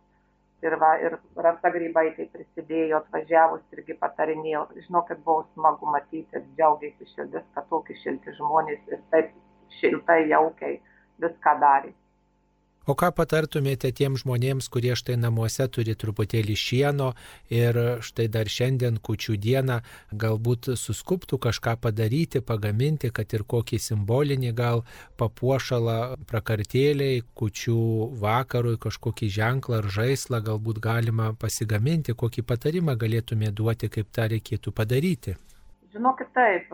ir, 0.64 0.77
va, 0.81 0.93
ir 1.07 1.17
Rasa 1.47 1.73
Grybaitė 1.75 2.29
prisidėjo, 2.33 3.03
atvažiavus 3.03 3.64
irgi 3.77 3.97
patarinėjo. 4.01 4.64
Žinokit, 4.87 5.21
buvo 5.27 5.45
smagu 5.53 5.90
matyti, 5.93 6.45
džiaugiasi 6.57 7.11
širdis, 7.12 7.45
kad 7.57 7.69
tokie 7.73 7.97
šilti 8.01 8.37
žmonės 8.38 8.81
ir 8.93 9.03
taip 9.12 9.35
šiltai, 9.81 10.23
jaukiai 10.33 10.81
viską 11.25 11.59
darė. 11.61 11.93
O 12.85 12.92
ką 13.01 13.09
patartumėte 13.16 13.88
tiem 13.97 14.18
žmonėms, 14.20 14.66
kurie 14.68 14.92
štai 14.99 15.14
namuose 15.16 15.64
turi 15.73 15.94
truputėlį 15.97 16.57
šieno 16.62 17.07
ir 17.49 17.79
štai 18.05 18.27
dar 18.35 18.51
šiandien 18.53 18.99
kučių 19.01 19.38
dieną 19.40 19.79
galbūt 20.25 20.68
suskuptų 20.77 21.38
kažką 21.47 21.79
padaryti, 21.87 22.42
pagaminti, 22.44 23.09
kad 23.09 23.33
ir 23.33 23.47
kokį 23.49 23.81
simbolinį 23.87 24.53
gal 24.59 24.85
papuošalą 25.16 25.97
prakartėliai, 26.29 27.25
kučių 27.40 27.79
vakarui 28.20 28.77
kažkokį 28.85 29.31
ženklą 29.38 29.81
ar 29.81 29.90
žaislą 29.97 30.42
galbūt 30.44 30.83
galima 30.85 31.33
pasigaminti, 31.40 32.12
kokį 32.12 32.44
patarimą 32.53 32.99
galėtumėte 33.01 33.57
duoti, 33.62 33.92
kaip 33.97 34.12
tą 34.12 34.29
reikėtų 34.35 34.77
padaryti. 34.77 35.38
Žinokit 35.97 36.37
taip, 36.37 36.68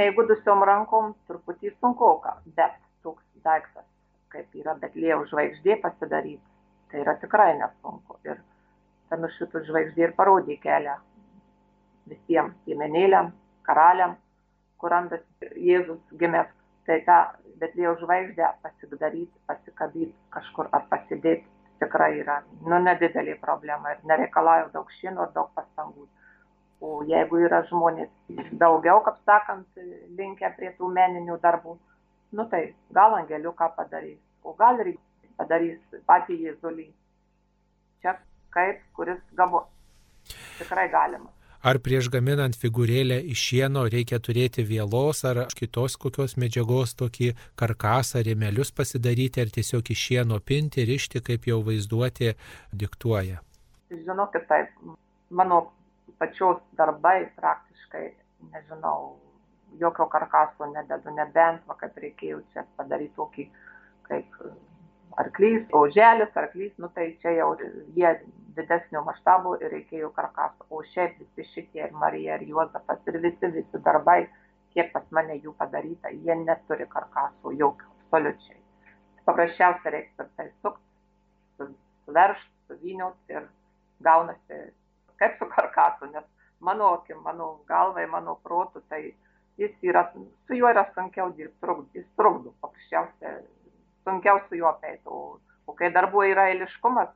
neįgudusiom 0.00 0.64
rankom 0.64 1.12
truputį 1.28 1.76
sunku, 1.76 2.14
bet 2.56 2.80
toks 3.04 3.26
daiktas 3.44 3.89
kaip 4.32 4.56
yra 4.62 4.76
Betlėjo 4.80 5.24
žvaigždė 5.30 5.76
pasidaryti, 5.82 6.42
tai 6.90 7.02
yra 7.04 7.16
tikrai 7.22 7.52
nesunku. 7.58 8.18
Ir 8.28 8.40
ta 9.10 9.18
nušvitus 9.20 9.66
žvaigždė 9.68 10.08
ir 10.08 10.16
parodė 10.18 10.56
kelią 10.62 10.96
visiems 12.10 12.56
piemenėliam, 12.66 13.32
karaliam, 13.68 14.16
kur 14.78 14.94
randas 14.94 15.22
Jėzus 15.56 16.00
gimęs. 16.22 16.50
Tai 16.88 16.96
tą 17.06 17.18
Betlėjo 17.60 17.98
žvaigždę 18.00 18.46
pasidaryti, 18.64 19.34
pasikabyti 19.46 20.14
kažkur 20.34 20.70
ar 20.72 20.86
pasidėti 20.90 21.44
tikrai 21.80 22.14
yra 22.20 22.40
nu, 22.66 22.78
nedidelė 22.84 23.36
problema 23.40 23.94
ir 23.94 24.00
nereikalauja 24.08 24.70
daug 24.74 24.90
šieno 25.00 25.26
ir 25.28 25.36
daug 25.36 25.52
pastangų. 25.56 26.06
O 26.80 27.02
jeigu 27.08 27.42
yra 27.44 27.60
žmonės 27.68 28.08
daugiau, 28.62 29.02
kaip 29.04 29.18
sakant, 29.28 29.80
linkę 30.16 30.48
prie 30.56 30.70
tų 30.78 30.88
meninių 30.96 31.36
darbų, 31.42 31.76
nu 32.32 32.46
tai 32.52 32.74
gal 32.94 33.14
angeliuką 33.18 33.72
padarys, 33.76 34.20
o 34.42 34.54
gal 34.58 34.80
ir 34.84 34.94
padarys 35.38 36.00
patį 36.08 36.38
Jėzulį. 36.46 36.88
Čia 38.02 38.16
kaip, 38.54 38.80
kuris 38.96 39.20
gavo. 39.36 39.66
Tikrai 40.58 40.88
galima. 40.92 41.30
Ar 41.60 41.76
prieš 41.84 42.06
gaminant 42.08 42.56
figūrėlę 42.56 43.18
iš 43.34 43.40
šieno 43.50 43.82
reikia 43.92 44.16
turėti 44.24 44.62
vėlos 44.64 45.18
ar 45.28 45.42
kitos 45.52 45.98
kokios 46.00 46.38
medžiagos 46.40 46.94
tokį 46.96 47.34
karkasą, 47.60 48.22
rėmelius 48.24 48.72
pasidaryti, 48.72 49.42
ar 49.44 49.52
tiesiog 49.52 49.90
iš 49.92 50.04
šieno 50.06 50.38
pinti, 50.40 50.86
rišti, 50.88 51.20
kaip 51.26 51.44
jau 51.50 51.58
vaizduoti 51.66 52.32
diktuoja? 52.72 53.42
Žinokit, 53.92 54.48
taip, 54.48 54.72
mano 55.28 55.66
pačios 56.16 56.62
darbai 56.80 57.28
praktiškai, 57.36 58.06
nežinau, 58.54 59.18
jokio 59.78 60.06
karkaso 60.10 60.66
nededu, 60.72 61.12
nebent, 61.14 61.62
va, 61.68 61.76
kad 61.78 61.96
reikėjo 61.96 62.40
čia 62.52 62.64
padaryti 62.76 63.14
tokį, 63.16 63.46
kaip 64.08 64.36
arklys, 65.20 65.66
oželis, 65.72 66.36
arklys, 66.36 66.72
nu 66.78 66.90
tai 66.94 67.12
čia 67.22 67.34
jau 67.38 67.50
jie 67.96 68.12
didesnio 68.56 69.02
maštabo 69.06 69.56
ir 69.60 69.72
reikėjo 69.74 70.10
karkaso. 70.16 70.66
O 70.70 70.82
šiaip 70.94 71.18
visi 71.20 71.46
šitie 71.54 71.84
ir 71.86 71.92
Marija, 71.92 72.38
ir 72.38 72.48
Juozapas, 72.50 73.02
ir 73.06 73.20
visi, 73.22 73.52
visi 73.54 73.82
darbai, 73.84 74.24
kiek 74.74 74.92
pas 74.94 75.06
mane 75.14 75.38
jų 75.38 75.54
padaryta, 75.58 76.10
jie 76.10 76.36
neturi 76.42 76.86
karkaso 76.90 77.54
jokio, 77.58 77.90
absoliučiai. 78.04 78.58
Paprasčiausia 79.26 79.94
reikia 79.94 80.16
per 80.16 80.28
tai 80.36 80.50
sukti, 80.62 81.70
suveršti, 82.06 82.52
suvynioti 82.68 83.36
ir 83.36 83.48
gaunasi 84.02 84.60
kaip 85.20 85.36
su 85.38 85.46
karkasu, 85.46 86.08
nes 86.14 86.24
mano 86.60 86.94
akim, 86.94 87.18
mano 87.22 87.60
galvai, 87.68 88.06
mano 88.06 88.38
protu, 88.42 88.80
tai 88.88 89.14
jis 89.58 89.72
yra, 89.82 90.04
su 90.46 90.58
juo 90.58 90.70
yra 90.70 90.86
sunkiau 90.94 91.32
dirbti, 91.36 91.58
trukdo, 91.60 91.88
jis 91.94 92.06
trukdo, 92.16 92.54
paprasčiausia, 92.60 93.34
sunkiau 94.04 94.42
su 94.48 94.60
juo 94.60 94.70
apeiti. 94.70 95.02
O, 95.06 95.40
o 95.66 95.74
kai 95.78 95.90
darbo 95.94 96.22
yra 96.26 96.48
eiliškumas 96.52 97.10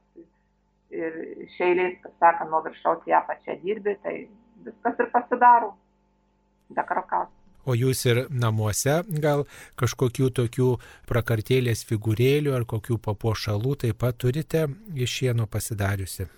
ir 0.95 1.17
šeiliais, 1.57 2.01
kaip 2.03 2.19
sakant, 2.23 2.51
nuo 2.51 2.63
viršaus 2.67 3.07
į 3.09 3.17
apačią 3.21 3.57
dirbi, 3.63 3.97
tai 4.03 4.19
viskas 4.67 5.01
ir 5.01 5.11
pasidaro. 5.15 5.75
Be 6.75 6.85
karkaso. 6.89 7.33
O 7.65 7.73
jūs 7.73 8.03
ir 8.05 8.27
namuose 8.29 8.99
gal 9.25 9.47
kažkokių 9.81 10.29
tokių 10.37 10.69
prakartėlės 11.09 11.85
figūrėlių 11.89 12.53
ar 12.53 12.67
kokių 12.69 12.99
papuošalų 13.07 13.77
taip 13.87 14.03
pat 14.03 14.19
turite 14.21 14.67
iš 14.93 15.21
šieno 15.21 15.47
pasidariusi? 15.49 16.29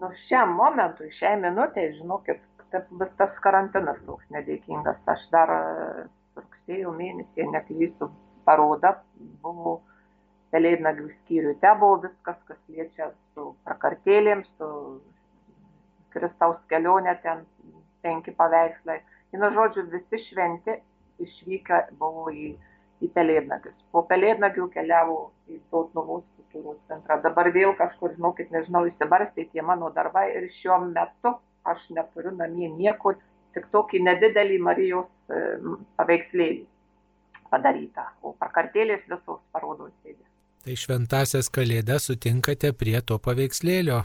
Nu, 0.00 0.10
šiam 0.26 0.56
momentui, 0.58 1.10
šiai 1.18 1.36
minutiai, 1.38 1.92
žinokit, 1.98 2.40
vis 2.72 3.12
tas 3.18 3.38
karantinas 3.44 4.00
toks 4.06 4.26
nedėkingas. 4.34 4.98
Aš 5.10 5.26
dar 5.34 5.52
e, 5.54 5.60
rugsėjo 6.38 6.92
mėnesį, 6.96 7.46
neklysiu, 7.54 8.10
paroda 8.46 8.96
buvo 9.44 9.80
pelėdnagių 10.54 11.08
skyriui. 11.20 11.56
Te 11.62 11.72
buvo 11.80 12.00
viskas, 12.06 12.38
kas 12.48 12.58
liečia 12.68 13.10
su 13.34 13.52
prakartėlėm, 13.66 14.44
su 14.58 14.70
Kristaus 16.14 16.58
kelionė, 16.70 17.14
ten 17.22 17.44
penki 18.02 18.34
paveikslai. 18.34 18.98
Vienu 19.30 19.52
žodžiu, 19.54 19.86
visi 19.92 20.22
šventi 20.26 20.80
išvykę 21.22 21.84
buvo 22.00 22.30
į, 22.34 22.54
į 23.04 23.10
pelėdnagius. 23.14 23.76
Po 23.94 24.02
pelėdnagių 24.10 24.66
keliavo 24.74 25.20
į 25.50 25.60
Tautnuvos 25.70 26.24
kultūros 26.36 26.80
centrą. 26.90 27.20
Dabar 27.22 27.52
vėl 27.54 27.76
kažkur, 27.78 28.16
žinokit, 28.16 28.50
nežinau, 28.50 28.86
įsibarstė 28.90 29.46
tie 29.52 29.62
mano 29.62 29.92
darbai 29.94 30.30
ir 30.34 30.48
šiuo 30.58 30.80
metu 30.88 31.36
aš 31.68 31.82
neturiu 31.96 32.32
namie 32.36 32.68
nieko, 32.72 33.14
tik 33.54 33.66
tokį 33.74 34.02
nedidelį 34.06 34.58
Marijos 34.62 35.08
e, 35.28 35.40
paveikslėlį 35.98 36.64
padarytą, 37.50 38.06
o 38.22 38.34
prakartėlės 38.38 39.02
visos 39.10 39.42
parodo 39.52 39.90
sėdė. 40.02 40.22
Tai 40.60 40.76
šventasias 40.76 41.48
kalėdas 41.48 42.10
sutinkate 42.10 42.72
prie 42.76 42.98
to 43.02 43.18
paveikslėlio? 43.18 44.02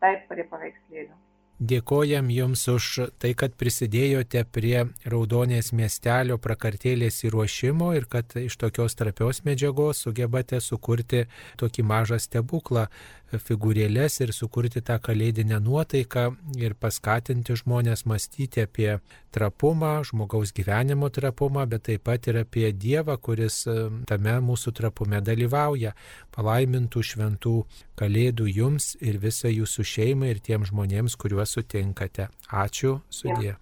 Taip, 0.00 0.26
prie 0.30 0.44
paveikslėlio. 0.48 1.14
Dėkojam 1.56 2.28
Jums 2.28 2.66
už 2.68 2.86
tai, 3.16 3.30
kad 3.32 3.54
prisidėjote 3.56 4.42
prie 4.52 4.90
Raudonės 5.08 5.70
miestelio 5.72 6.36
prakartėlės 6.36 7.22
įruošimo 7.24 7.94
ir 7.96 8.04
kad 8.12 8.34
iš 8.36 8.58
tokios 8.60 8.92
trapios 8.98 9.40
medžiagos 9.46 10.02
sugebate 10.04 10.60
sukurti 10.60 11.22
tokį 11.56 11.86
mažą 11.88 12.20
stebuklą 12.20 12.90
figūrėlės 13.32 14.20
ir 14.22 14.32
sukurti 14.34 14.82
tą 14.84 14.98
kalėdinę 15.02 15.58
nuotaiką 15.62 16.26
ir 16.60 16.76
paskatinti 16.78 17.56
žmonės 17.58 18.04
mąstyti 18.06 18.62
apie 18.62 18.98
trapumą, 19.34 20.04
žmogaus 20.06 20.52
gyvenimo 20.54 21.10
trapumą, 21.10 21.66
bet 21.66 21.86
taip 21.90 22.04
pat 22.06 22.28
ir 22.30 22.40
apie 22.44 22.70
Dievą, 22.72 23.18
kuris 23.18 23.64
e, 23.66 23.76
tame 24.06 24.38
mūsų 24.46 24.72
trapume 24.78 25.20
dalyvauja. 25.20 25.94
Palaimintų 26.36 27.02
šventų 27.02 27.56
kalėdų 27.98 28.46
jums 28.46 28.94
ir 29.00 29.18
visai 29.18 29.56
jūsų 29.56 29.84
šeimai 29.84 30.34
ir 30.34 30.40
tiem 30.40 30.64
žmonėms, 30.68 31.18
kuriuos 31.18 31.56
sutinkate. 31.58 32.30
Ačiū, 32.50 33.00
sudė. 33.10 33.56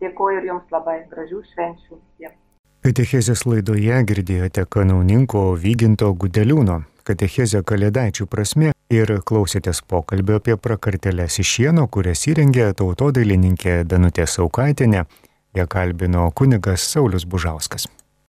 Dėkuoju 0.00 0.40
ir 0.40 0.48
jums 0.52 0.72
labai 0.72 1.02
gražių 1.10 1.42
švenčių. 1.52 2.00
Katechezės 2.82 3.44
laidoje 3.46 4.00
girdėjote 4.08 4.64
kanauninko 4.66 5.52
Vyginto 5.54 6.08
Gudeliūno 6.18 6.80
katechezė 7.06 7.62
Kalėdaičių 7.66 8.26
prasme 8.30 8.72
ir 8.92 9.14
klausėtės 9.28 9.82
pokalbio 9.88 10.38
apie 10.40 10.56
prakarteles 10.56 11.40
iš 11.42 11.56
šieno, 11.56 11.88
kurias 11.92 12.26
įrengė 12.30 12.72
tautodailininkė 12.78 13.82
Danutė 13.88 14.26
Saukaitinė. 14.26 15.06
Ją 15.56 15.66
kalbino 15.68 16.30
kunigas 16.34 16.86
Saulis 16.94 17.28
Bužauskas. 17.28 17.88